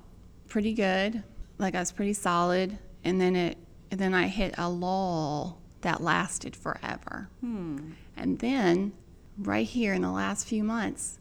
[0.48, 1.24] pretty good,
[1.58, 3.58] like I was pretty solid, and then it,
[3.92, 7.28] and then I hit a lull that lasted forever.
[7.42, 7.92] Hmm.
[8.20, 8.92] And then,
[9.38, 11.20] right here in the last few months,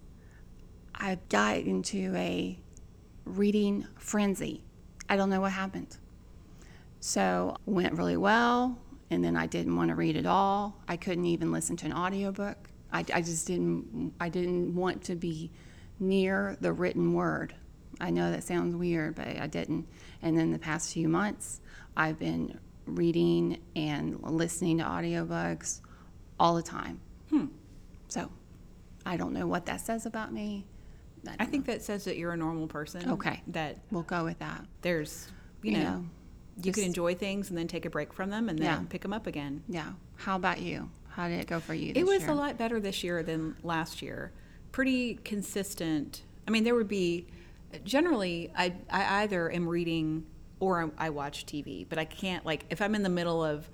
[0.93, 2.59] I got into a
[3.25, 4.65] reading frenzy.
[5.09, 5.97] I don't know what happened.
[6.99, 8.77] So went really well,
[9.11, 10.77] and then I didn't want to read at all.
[10.89, 12.69] I couldn't even listen to an audiobook.
[12.93, 14.13] I, I just didn't.
[14.19, 15.53] I didn't want to be
[16.01, 17.55] near the written word.
[18.01, 19.87] I know that sounds weird, but I didn't.
[20.21, 21.61] And then the past few months,
[21.97, 25.81] I've been reading and listening to audiobooks
[26.39, 27.01] all the time.
[27.31, 27.47] Hmm.
[28.09, 28.31] So
[29.05, 30.65] I don't know what that says about me.
[31.39, 33.11] I think that says that you're a normal person.
[33.11, 33.43] Okay.
[33.49, 34.65] That we'll go with that.
[34.83, 35.29] there's
[35.63, 36.05] you, You know, know,
[36.63, 38.81] you can enjoy things and then take a break from them and then Yeah.
[38.89, 39.63] pick them up again.
[39.69, 39.93] Yeah.
[40.17, 40.91] How about you?
[41.09, 41.93] How did it go for you?
[41.93, 42.31] This It was year?
[42.31, 44.33] a lot better this year than last year.
[44.71, 46.23] Pretty consistent.
[46.47, 47.27] I mean, there would be
[47.85, 50.25] generally I I either am reading
[50.61, 53.69] or I watch TV, but I can't like if I'm in the middle of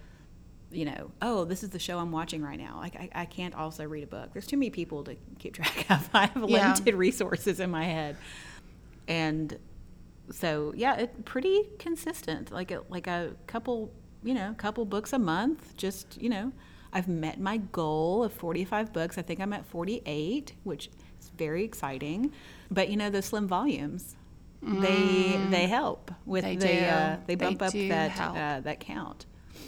[0.74, 2.78] you know, oh, this is the show I'm watching right now.
[2.78, 4.30] Like I, I can't also read a book.
[4.32, 6.08] There's too many people to keep track of.
[6.14, 6.68] I have Yeah.
[6.72, 8.16] limited resources in my head,
[9.08, 9.58] and
[10.30, 12.50] so yeah, it pretty consistent.
[12.50, 15.76] Like a like a couple, you know, couple books a month.
[15.76, 16.52] Just you know,
[16.92, 19.18] I've met my goal of 45 books.
[19.18, 20.88] I think I'm at 48, which
[21.20, 22.32] is very exciting.
[22.70, 24.16] But you know, those slim volumes,
[24.62, 29.26] they they help with They the uh, they They bump up that uh, that count.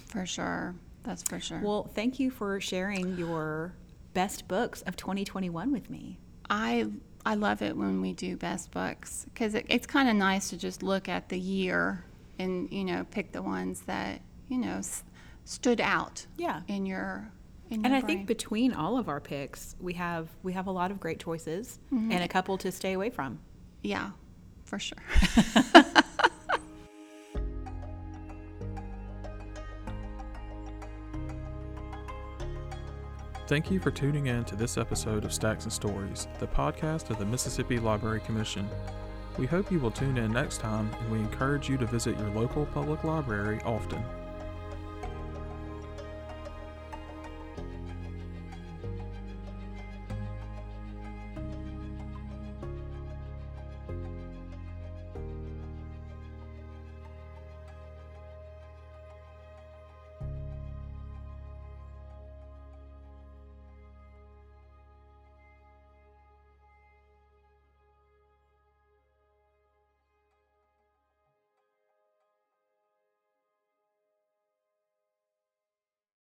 [0.08, 0.74] for sure.
[1.06, 1.60] That's for sure.
[1.62, 3.72] Well, thank you for sharing your
[4.12, 6.18] best books of 2021 with me.
[6.50, 6.86] I
[7.24, 10.56] I love it when we do best books because it, it's kind of nice to
[10.56, 12.04] just look at the year
[12.38, 15.02] and you know pick the ones that you know s-
[15.44, 16.60] stood out Yeah.
[16.68, 17.30] in your
[17.70, 18.16] in And your I brain.
[18.18, 21.78] think between all of our picks, we have we have a lot of great choices
[21.92, 22.12] Mm-hmm.
[22.12, 23.38] and a couple to stay away from.
[23.82, 24.10] yeah,
[24.64, 24.98] for sure.
[33.46, 37.20] Thank you for tuning in to this episode of Stacks and Stories, the podcast of
[37.20, 38.68] the Mississippi Library Commission.
[39.38, 42.30] We hope you will tune in next time, and we encourage you to visit your
[42.30, 44.04] local public library often.